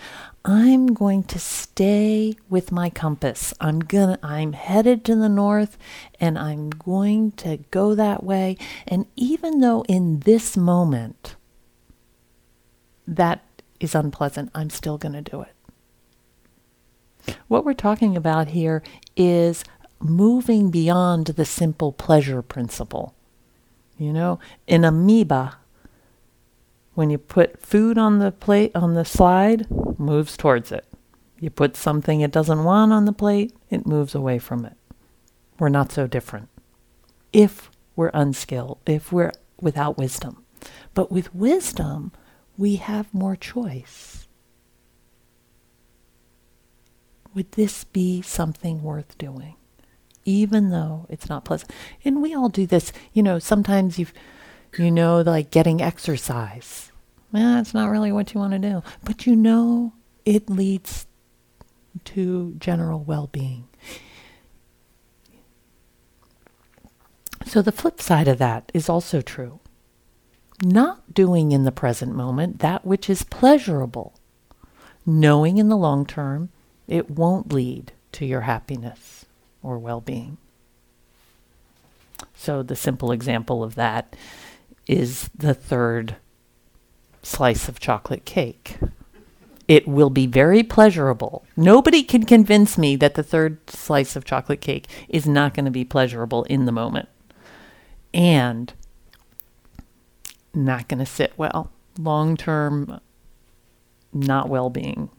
I'm 0.45 0.87
going 0.87 1.23
to 1.23 1.39
stay 1.39 2.35
with 2.49 2.71
my 2.71 2.89
compass. 2.89 3.53
I'm 3.59 3.79
going 3.79 4.17
to 4.17 4.25
I'm 4.25 4.53
headed 4.53 5.03
to 5.05 5.15
the 5.15 5.29
north 5.29 5.77
and 6.19 6.37
I'm 6.37 6.69
going 6.69 7.31
to 7.33 7.57
go 7.71 7.95
that 7.95 8.23
way 8.23 8.57
and 8.87 9.05
even 9.15 9.59
though 9.59 9.83
in 9.87 10.21
this 10.21 10.55
moment 10.57 11.35
that 13.07 13.43
is 13.79 13.95
unpleasant, 13.95 14.49
I'm 14.55 14.69
still 14.69 14.97
going 14.97 15.13
to 15.13 15.21
do 15.21 15.41
it. 15.41 15.53
What 17.47 17.65
we're 17.65 17.73
talking 17.73 18.17
about 18.17 18.49
here 18.49 18.83
is 19.15 19.63
moving 19.99 20.71
beyond 20.71 21.27
the 21.27 21.45
simple 21.45 21.91
pleasure 21.91 22.41
principle. 22.41 23.13
You 23.97 24.11
know, 24.11 24.39
an 24.67 24.83
amoeba, 24.83 25.57
when 26.93 27.09
you 27.09 27.17
put 27.17 27.61
food 27.61 27.97
on 27.97 28.19
the 28.19 28.31
plate, 28.31 28.71
on 28.75 28.93
the 28.93 29.05
slide, 29.05 29.67
moves 29.99 30.37
towards 30.37 30.71
it. 30.71 30.85
You 31.39 31.49
put 31.49 31.75
something 31.75 32.21
it 32.21 32.31
doesn't 32.31 32.63
want 32.63 32.93
on 32.93 33.05
the 33.05 33.11
plate, 33.11 33.53
it 33.69 33.85
moves 33.85 34.15
away 34.15 34.39
from 34.39 34.65
it. 34.65 34.77
We're 35.59 35.69
not 35.69 35.91
so 35.91 36.07
different. 36.07 36.49
If 37.31 37.69
we're 37.95 38.11
unskilled, 38.13 38.79
if 38.85 39.11
we're 39.11 39.31
without 39.59 39.97
wisdom. 39.97 40.43
But 40.93 41.11
with 41.11 41.33
wisdom, 41.33 42.11
we 42.57 42.75
have 42.77 43.13
more 43.13 43.35
choice. 43.35 44.27
Would 47.33 47.53
this 47.53 47.83
be 47.83 48.21
something 48.21 48.83
worth 48.83 49.17
doing? 49.17 49.55
Even 50.25 50.69
though 50.69 51.07
it's 51.09 51.27
not 51.27 51.45
pleasant. 51.45 51.71
And 52.05 52.21
we 52.21 52.33
all 52.33 52.49
do 52.49 52.65
this. 52.65 52.93
You 53.11 53.23
know, 53.23 53.39
sometimes 53.39 53.97
you've, 53.97 54.13
you 54.77 54.91
know, 54.91 55.21
like 55.21 55.51
getting 55.51 55.81
exercise. 55.81 56.91
Well, 57.31 57.59
it's 57.59 57.73
not 57.73 57.89
really 57.89 58.11
what 58.11 58.33
you 58.33 58.39
want 58.39 58.53
to 58.53 58.59
do. 58.59 58.83
But 59.03 59.25
you 59.25 59.35
know 59.35 59.93
it 60.25 60.49
leads 60.49 61.05
to 62.05 62.55
general 62.57 63.03
well 63.03 63.27
being. 63.31 63.67
So 67.45 67.61
the 67.61 67.71
flip 67.71 68.01
side 68.01 68.27
of 68.27 68.37
that 68.37 68.71
is 68.73 68.89
also 68.89 69.21
true. 69.21 69.59
Not 70.63 71.13
doing 71.13 71.51
in 71.51 71.65
the 71.65 71.71
present 71.71 72.15
moment 72.15 72.59
that 72.59 72.85
which 72.85 73.09
is 73.09 73.23
pleasurable, 73.23 74.13
knowing 75.05 75.57
in 75.57 75.69
the 75.69 75.77
long 75.77 76.05
term 76.05 76.49
it 76.87 77.09
won't 77.09 77.51
lead 77.51 77.91
to 78.13 78.25
your 78.25 78.41
happiness 78.41 79.25
or 79.61 79.77
well 79.77 80.01
being. 80.01 80.37
So 82.35 82.63
the 82.63 82.75
simple 82.75 83.11
example 83.11 83.63
of 83.63 83.75
that 83.75 84.15
is 84.87 85.29
the 85.35 85.53
third 85.53 86.17
slice 87.21 87.67
of 87.69 87.79
chocolate 87.79 88.25
cake. 88.25 88.77
It 89.67 89.87
will 89.87 90.09
be 90.09 90.27
very 90.27 90.61
pleasurable. 90.61 91.45
Nobody 91.55 92.03
can 92.03 92.25
convince 92.25 92.77
me 92.77 92.95
that 92.97 93.15
the 93.15 93.23
third 93.23 93.69
slice 93.69 94.15
of 94.15 94.25
chocolate 94.25 94.59
cake 94.61 94.87
is 95.07 95.25
not 95.25 95.53
going 95.53 95.65
to 95.65 95.71
be 95.71 95.85
pleasurable 95.85 96.43
in 96.43 96.65
the 96.65 96.71
moment 96.71 97.07
and 98.13 98.73
not 100.53 100.87
going 100.87 100.99
to 100.99 101.05
sit 101.05 101.33
well. 101.37 101.71
Long 101.97 102.35
term, 102.35 102.99
not 104.11 104.49
well 104.49 104.69
being. 104.69 105.09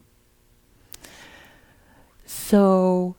So, 2.25 3.15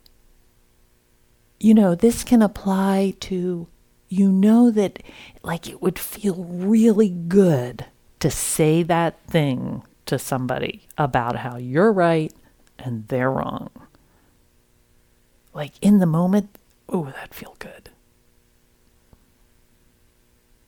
you 1.59 1.75
know, 1.75 1.95
this 1.95 2.23
can 2.23 2.43
apply 2.43 3.15
to, 3.21 3.67
you 4.09 4.31
know, 4.31 4.71
that 4.71 5.03
like 5.43 5.69
it 5.69 5.83
would 5.83 5.99
feel 5.99 6.45
really 6.45 7.09
good 7.09 7.87
to 8.21 8.31
say 8.31 8.83
that 8.83 9.21
thing 9.27 9.83
to 10.07 10.19
somebody 10.19 10.83
about 10.97 11.37
how 11.37 11.57
you're 11.57 11.93
right 11.93 12.33
and 12.79 13.07
they're 13.09 13.31
wrong. 13.31 13.71
Like 15.53 15.73
in 15.81 15.99
the 15.99 16.07
moment, 16.07 16.57
oh, 16.89 17.13
that 17.17 17.35
feel 17.35 17.57
good. 17.59 17.91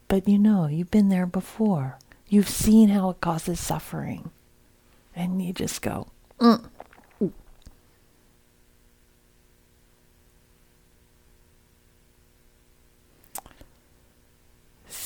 But 0.09 0.27
you 0.27 0.39
know, 0.39 0.67
you've 0.67 0.91
been 0.91 1.11
there 1.11 1.27
before. 1.27 1.99
You've 2.29 2.49
seen 2.49 2.89
how 2.89 3.11
it 3.11 3.21
causes 3.21 3.61
suffering. 3.61 4.31
And 5.15 5.43
you 5.43 5.53
just 5.53 5.83
go, 5.83 6.09
mm. 6.39 6.65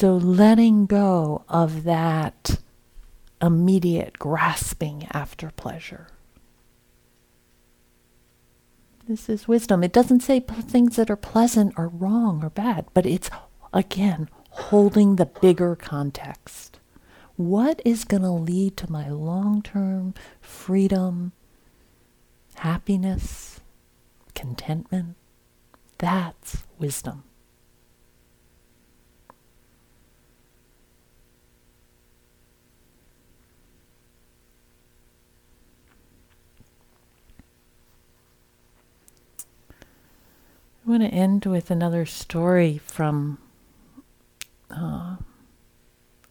So 0.03 0.17
letting 0.17 0.87
go 0.87 1.45
of 1.49 1.85
that 1.85 2.59
immediate 3.41 4.19
grasping 4.19 5.07
after 5.13 5.53
pleasure. 5.53 6.09
This 9.07 9.29
is 9.29 9.47
wisdom. 9.47 9.85
It 9.85 9.93
doesn't 9.93 10.25
say 10.25 10.41
things 10.41 10.97
that 10.97 11.09
are 11.09 11.15
pleasant 11.15 11.75
are 11.77 11.87
wrong 11.87 12.43
or 12.43 12.51
bad, 12.51 12.87
but 12.95 13.07
it's, 13.07 13.31
again, 13.73 14.29
holding 14.51 15.15
the 15.15 15.27
bigger 15.27 15.77
context. 15.77 16.81
What 17.37 17.81
is 17.85 18.03
going 18.03 18.25
to 18.25 18.33
lead 18.33 18.77
to 18.79 18.91
my 18.91 19.09
long 19.09 19.63
term 19.63 20.15
freedom, 20.41 21.31
happiness, 22.57 23.61
contentment? 24.35 25.15
That's 25.99 26.65
wisdom. 26.77 27.23
Want 40.93 41.03
to 41.05 41.09
end 41.09 41.47
with 41.47 41.71
another 41.71 42.05
story 42.05 42.79
from 42.85 43.39
uh, 44.71 45.17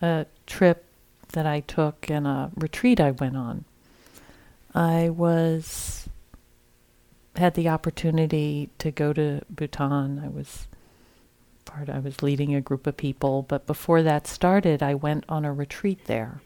a 0.01 0.27
trip 0.45 0.85
that 1.33 1.47
I 1.47 1.61
took 1.61 2.11
and 2.11 2.27
a 2.27 2.51
retreat 2.55 2.99
I 2.99 3.09
went 3.09 3.35
on. 3.37 3.65
I 4.75 5.09
was 5.09 6.07
had 7.35 7.55
the 7.55 7.69
opportunity 7.69 8.69
to 8.77 8.91
go 8.91 9.13
to 9.13 9.41
Bhutan. 9.49 10.21
I 10.23 10.27
was 10.27 10.67
part 11.65 11.89
I 11.89 11.97
was 11.97 12.21
leading 12.21 12.53
a 12.53 12.61
group 12.61 12.85
of 12.85 12.97
people, 12.97 13.41
but 13.47 13.65
before 13.65 14.03
that 14.03 14.27
started, 14.27 14.83
I 14.83 14.93
went 14.93 15.25
on 15.27 15.43
a 15.43 15.51
retreat 15.51 16.05
there. 16.05 16.41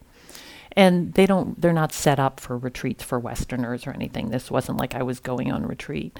And 0.72 1.13
they 1.16 1.26
don't 1.26 1.59
they're 1.59 1.74
not 1.74 1.91
set 1.91 2.18
up 2.18 2.39
for 2.39 2.57
retreats 2.57 3.03
for 3.03 3.20
westerners 3.20 3.86
or 3.86 3.91
anything. 3.91 4.30
This 4.30 4.49
wasn't 4.49 4.78
like 4.80 4.95
I 4.95 5.03
was 5.03 5.20
going 5.20 5.51
on 5.51 5.66
retreat. 5.66 6.18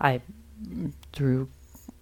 I 0.00 0.22
through 1.12 1.48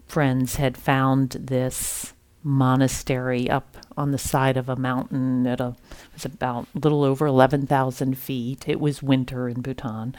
friends 0.06 0.56
had 0.56 0.76
found 0.76 1.30
this 1.30 2.12
monastery 2.42 3.48
up 3.48 3.76
on 3.96 4.10
the 4.10 4.18
side 4.18 4.56
of 4.56 4.68
a 4.68 4.76
mountain 4.76 5.46
at 5.46 5.60
a 5.60 5.68
it 5.90 6.12
was 6.12 6.24
about 6.24 6.66
a 6.74 6.78
little 6.78 7.02
over 7.02 7.26
11,000 7.26 8.16
feet. 8.18 8.68
It 8.68 8.78
was 8.78 9.02
winter 9.02 9.48
in 9.48 9.62
Bhutan, 9.62 10.14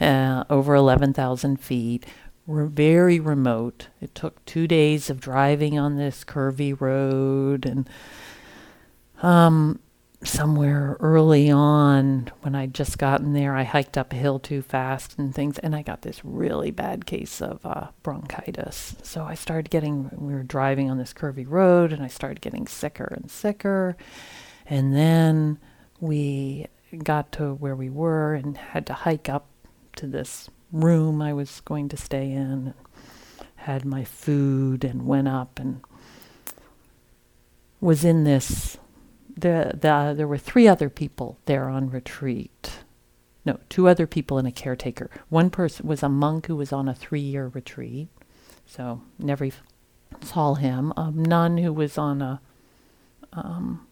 uh, 0.00 0.44
over 0.48 0.74
11,000 0.74 1.60
feet. 1.60 2.06
Very 2.46 3.18
remote. 3.18 3.88
It 4.00 4.14
took 4.14 4.44
two 4.44 4.68
days 4.68 5.10
of 5.10 5.20
driving 5.20 5.78
on 5.78 5.96
this 5.96 6.24
curvy 6.24 6.78
road, 6.78 7.64
and 7.64 7.88
um, 9.22 9.80
somewhere 10.22 10.96
early 11.00 11.50
on 11.50 12.30
when 12.40 12.54
I'd 12.54 12.74
just 12.74 12.98
gotten 12.98 13.32
there, 13.32 13.54
I 13.54 13.64
hiked 13.64 13.98
up 13.98 14.12
a 14.12 14.16
hill 14.16 14.38
too 14.38 14.62
fast 14.62 15.18
and 15.18 15.34
things, 15.34 15.58
and 15.58 15.74
I 15.74 15.82
got 15.82 16.02
this 16.02 16.24
really 16.24 16.70
bad 16.70 17.06
case 17.06 17.42
of 17.42 17.64
uh, 17.64 17.88
bronchitis. 18.02 18.96
So 19.02 19.24
I 19.24 19.34
started 19.34 19.70
getting, 19.70 20.10
we 20.12 20.32
were 20.32 20.42
driving 20.42 20.90
on 20.90 20.98
this 20.98 21.12
curvy 21.12 21.44
road, 21.48 21.92
and 21.92 22.02
I 22.02 22.08
started 22.08 22.40
getting 22.40 22.66
sicker 22.66 23.12
and 23.16 23.30
sicker. 23.30 23.96
And 24.66 24.94
then 24.94 25.58
we 26.00 26.66
got 27.02 27.32
to 27.32 27.54
where 27.54 27.76
we 27.76 27.90
were 27.90 28.34
and 28.34 28.56
had 28.56 28.86
to 28.86 28.94
hike 28.94 29.28
up 29.28 29.46
to 29.96 30.06
this 30.06 30.48
room 30.72 31.20
I 31.20 31.32
was 31.32 31.60
going 31.60 31.88
to 31.90 31.96
stay 31.96 32.30
in, 32.30 32.74
had 33.56 33.84
my 33.84 34.04
food, 34.04 34.84
and 34.84 35.06
went 35.06 35.28
up 35.28 35.58
and 35.58 35.82
was 37.80 38.04
in 38.04 38.24
this 38.24 38.78
the, 39.36 39.72
the, 39.74 40.14
there 40.16 40.28
were 40.28 40.38
three 40.38 40.68
other 40.68 40.88
people 40.88 41.38
there 41.46 41.68
on 41.68 41.90
retreat. 41.90 42.80
No, 43.44 43.58
two 43.68 43.88
other 43.88 44.06
people 44.06 44.38
and 44.38 44.48
a 44.48 44.52
caretaker. 44.52 45.10
One 45.28 45.50
person 45.50 45.86
was 45.86 46.02
a 46.02 46.08
monk 46.08 46.46
who 46.46 46.56
was 46.56 46.72
on 46.72 46.88
a 46.88 46.94
three 46.94 47.20
year 47.20 47.48
retreat, 47.48 48.08
so 48.66 49.02
never 49.18 49.48
saw 50.22 50.54
him. 50.54 50.92
A 50.96 51.10
nun 51.10 51.58
who 51.58 51.72
was 51.72 51.98
on 51.98 52.22
a, 52.22 52.40
um, 53.32 53.86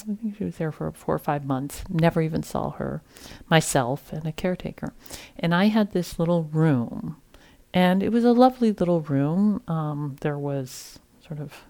I 0.00 0.14
think 0.14 0.36
she 0.36 0.44
was 0.44 0.56
there 0.56 0.72
for 0.72 0.90
four 0.92 1.14
or 1.14 1.20
five 1.20 1.46
months, 1.46 1.84
never 1.88 2.20
even 2.20 2.42
saw 2.42 2.70
her. 2.72 3.02
Myself 3.48 4.12
and 4.12 4.26
a 4.26 4.32
caretaker. 4.32 4.92
And 5.38 5.54
I 5.54 5.66
had 5.66 5.92
this 5.92 6.18
little 6.18 6.44
room, 6.44 7.16
and 7.72 8.02
it 8.02 8.10
was 8.12 8.24
a 8.24 8.32
lovely 8.32 8.72
little 8.72 9.00
room. 9.00 9.62
Um, 9.66 10.16
there 10.20 10.38
was 10.38 10.98
sort 11.26 11.40
of 11.40 11.64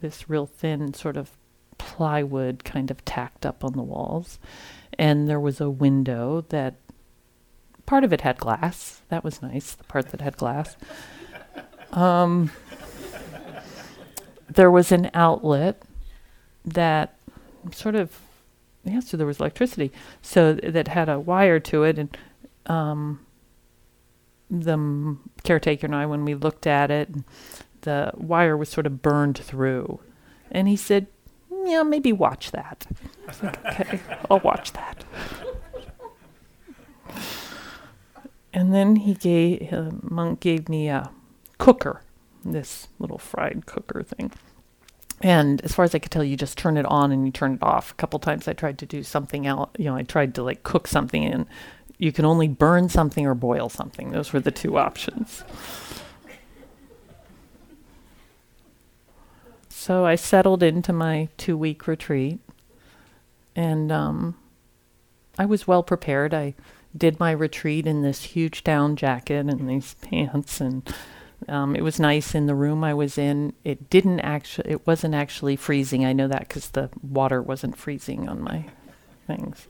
this 0.00 0.28
real 0.28 0.46
thin 0.46 0.92
sort 0.92 1.16
of 1.16 1.30
plywood 1.80 2.62
kind 2.62 2.90
of 2.90 3.02
tacked 3.04 3.46
up 3.46 3.64
on 3.64 3.72
the 3.72 3.82
walls. 3.82 4.38
And 4.98 5.28
there 5.28 5.40
was 5.40 5.60
a 5.60 5.70
window 5.70 6.44
that 6.50 6.74
part 7.86 8.04
of 8.04 8.12
it 8.12 8.20
had 8.20 8.36
glass. 8.38 9.00
That 9.08 9.24
was 9.24 9.40
nice, 9.40 9.72
the 9.72 9.84
part 9.84 10.10
that 10.10 10.20
had 10.20 10.36
glass. 10.36 10.76
Um, 11.92 12.50
there 14.48 14.70
was 14.70 14.92
an 14.92 15.10
outlet 15.14 15.82
that 16.64 17.16
sort 17.72 17.94
of, 17.94 18.20
yeah, 18.84 19.00
so 19.00 19.16
there 19.16 19.26
was 19.26 19.40
electricity. 19.40 19.90
So 20.20 20.54
th- 20.54 20.72
that 20.74 20.88
had 20.88 21.08
a 21.08 21.18
wire 21.18 21.60
to 21.60 21.84
it. 21.84 21.98
And 21.98 22.16
um, 22.66 23.26
the 24.50 24.72
m- 24.72 25.30
caretaker 25.44 25.86
and 25.86 25.96
I, 25.96 26.04
when 26.04 26.24
we 26.24 26.34
looked 26.34 26.66
at 26.66 26.90
it, 26.90 27.08
the 27.80 28.12
wire 28.14 28.56
was 28.56 28.68
sort 28.68 28.86
of 28.86 29.00
burned 29.00 29.38
through. 29.38 30.00
And 30.50 30.68
he 30.68 30.76
said, 30.76 31.06
Yeah, 31.64 31.82
maybe 31.82 32.12
watch 32.12 32.50
that. 32.52 32.86
Like, 33.42 33.80
Okay, 33.80 34.00
I'll 34.30 34.40
watch 34.40 34.72
that. 34.72 35.04
And 38.52 38.74
then 38.74 38.96
he 38.96 39.14
gave, 39.14 39.72
uh, 39.72 39.90
Monk 40.02 40.40
gave 40.40 40.68
me 40.68 40.88
a 40.88 41.10
cooker, 41.58 42.02
this 42.44 42.88
little 42.98 43.18
fried 43.18 43.66
cooker 43.66 44.02
thing. 44.02 44.32
And 45.22 45.60
as 45.60 45.74
far 45.74 45.84
as 45.84 45.94
I 45.94 45.98
could 45.98 46.10
tell, 46.10 46.24
you 46.24 46.36
just 46.36 46.56
turn 46.58 46.76
it 46.76 46.86
on 46.86 47.12
and 47.12 47.26
you 47.26 47.32
turn 47.32 47.54
it 47.54 47.62
off. 47.62 47.92
A 47.92 47.94
couple 47.94 48.18
times 48.18 48.48
I 48.48 48.54
tried 48.54 48.78
to 48.78 48.86
do 48.86 49.02
something 49.02 49.46
else. 49.46 49.70
You 49.78 49.84
know, 49.84 49.94
I 49.96 50.02
tried 50.02 50.34
to 50.36 50.42
like 50.42 50.62
cook 50.62 50.86
something 50.88 51.24
and 51.24 51.46
you 51.98 52.10
can 52.10 52.24
only 52.24 52.48
burn 52.48 52.88
something 52.88 53.26
or 53.26 53.34
boil 53.34 53.68
something. 53.68 54.10
Those 54.10 54.32
were 54.32 54.40
the 54.40 54.50
two 54.50 54.78
options. 54.78 55.44
So 59.80 60.04
I 60.04 60.14
settled 60.14 60.62
into 60.62 60.92
my 60.92 61.30
two 61.38 61.56
week 61.56 61.86
retreat 61.86 62.38
and 63.56 63.90
um, 63.90 64.36
I 65.38 65.46
was 65.46 65.66
well 65.66 65.82
prepared. 65.82 66.34
I 66.34 66.54
did 66.94 67.18
my 67.18 67.30
retreat 67.30 67.86
in 67.86 68.02
this 68.02 68.24
huge 68.24 68.62
down 68.62 68.94
jacket 68.94 69.46
and 69.46 69.70
these 69.70 69.94
pants 70.02 70.60
and 70.60 70.86
um, 71.48 71.74
it 71.74 71.80
was 71.80 71.98
nice 71.98 72.34
in 72.34 72.44
the 72.44 72.54
room 72.54 72.84
I 72.84 72.92
was 72.92 73.16
in. 73.16 73.54
It 73.64 73.88
didn't 73.88 74.20
actually, 74.20 74.70
it 74.70 74.86
wasn't 74.86 75.14
actually 75.14 75.56
freezing. 75.56 76.04
I 76.04 76.12
know 76.12 76.28
that 76.28 76.40
because 76.40 76.68
the 76.68 76.90
water 77.02 77.40
wasn't 77.40 77.78
freezing 77.78 78.28
on 78.28 78.42
my 78.42 78.66
things. 79.26 79.66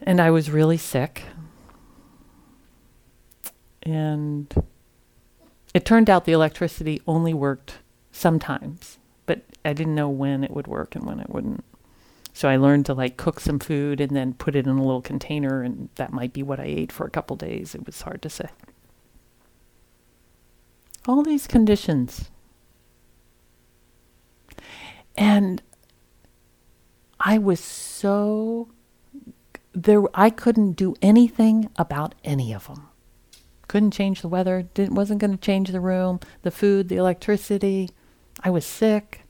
And 0.00 0.18
I 0.18 0.30
was 0.30 0.50
really 0.50 0.78
sick. 0.78 1.24
And 3.82 4.64
it 5.74 5.84
turned 5.84 6.08
out 6.08 6.24
the 6.24 6.32
electricity 6.32 7.02
only 7.06 7.34
worked 7.34 7.74
sometimes, 8.18 8.98
but 9.26 9.42
I 9.64 9.72
didn't 9.72 9.94
know 9.94 10.08
when 10.08 10.44
it 10.44 10.50
would 10.50 10.66
work 10.66 10.94
and 10.94 11.04
when 11.04 11.20
it 11.20 11.30
wouldn't. 11.30 11.64
So 12.32 12.48
I 12.48 12.56
learned 12.56 12.86
to 12.86 12.94
like 12.94 13.16
cook 13.16 13.40
some 13.40 13.58
food 13.58 14.00
and 14.00 14.14
then 14.14 14.34
put 14.34 14.54
it 14.54 14.66
in 14.66 14.76
a 14.76 14.82
little 14.82 15.02
container, 15.02 15.62
and 15.62 15.88
that 15.96 16.12
might 16.12 16.32
be 16.32 16.42
what 16.42 16.60
I 16.60 16.64
ate 16.64 16.92
for 16.92 17.06
a 17.06 17.10
couple 17.10 17.36
days. 17.36 17.74
It 17.74 17.86
was 17.86 18.02
hard 18.02 18.22
to 18.22 18.30
say. 18.30 18.48
All 21.06 21.22
these 21.22 21.46
conditions. 21.46 22.30
And 25.16 25.62
I 27.18 27.38
was 27.38 27.60
so 27.60 28.68
there 29.72 30.02
I 30.14 30.30
couldn't 30.30 30.72
do 30.72 30.94
anything 31.02 31.70
about 31.76 32.14
any 32.24 32.52
of 32.52 32.66
them. 32.66 32.88
Couldn't 33.68 33.90
change 33.90 34.22
the 34.22 34.28
weather, 34.28 34.62
didn't 34.74 34.94
wasn't 34.94 35.20
going 35.20 35.32
to 35.32 35.36
change 35.36 35.70
the 35.70 35.80
room, 35.80 36.20
the 36.42 36.50
food, 36.50 36.88
the 36.88 36.96
electricity. 36.96 37.90
I 38.40 38.50
was 38.50 38.64
sick. 38.64 39.22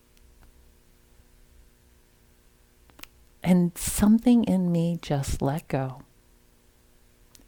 And 3.42 3.76
something 3.78 4.44
in 4.44 4.70
me 4.70 4.98
just 5.00 5.40
let 5.40 5.68
go. 5.68 6.02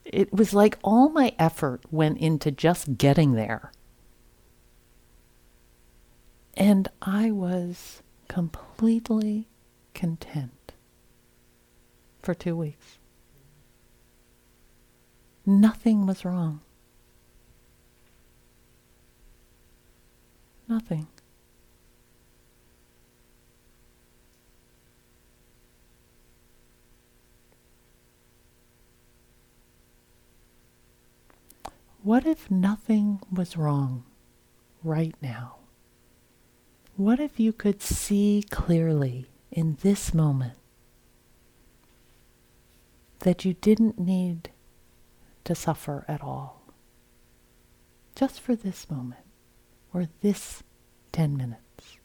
It 0.05 0.33
was 0.33 0.55
like 0.55 0.79
all 0.83 1.11
my 1.11 1.35
effort 1.39 1.83
went 1.91 2.19
into 2.19 2.51
just 2.51 2.97
getting 2.97 3.33
there. 3.35 3.71
And 6.55 6.89
I 7.03 7.31
was 7.31 8.03
completely 8.29 9.49
content 9.95 10.73
for 12.23 12.35
two 12.35 12.57
weeks. 12.57 12.99
Nothing 15.47 16.07
was 16.07 16.25
wrong. 16.25 16.61
Nothing. 20.69 21.09
What 32.11 32.27
if 32.27 32.51
nothing 32.51 33.21
was 33.31 33.57
wrong 33.57 34.03
right 34.83 35.15
now? 35.23 35.59
What 36.97 37.21
if 37.21 37.39
you 37.39 37.53
could 37.53 37.81
see 37.81 38.45
clearly 38.51 39.31
in 39.53 39.79
this 39.83 40.13
moment 40.13 40.55
that 43.21 43.45
you 43.45 43.55
didn't 43.55 43.97
need 43.97 44.51
to 45.45 45.55
suffer 45.55 46.05
at 46.09 46.21
all? 46.21 46.61
Just 48.17 48.41
for 48.41 48.57
this 48.57 48.91
moment 48.91 49.23
or 49.95 50.09
this 50.21 50.65
10 51.13 51.37
minutes. 51.37 51.97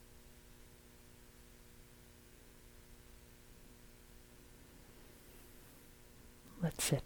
Let's 6.62 6.84
sit. 6.84 7.02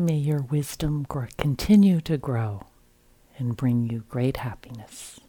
May 0.00 0.16
your 0.16 0.40
wisdom 0.40 1.04
continue 1.36 2.00
to 2.00 2.16
grow 2.16 2.62
and 3.36 3.54
bring 3.54 3.84
you 3.84 4.04
great 4.08 4.38
happiness. 4.38 5.20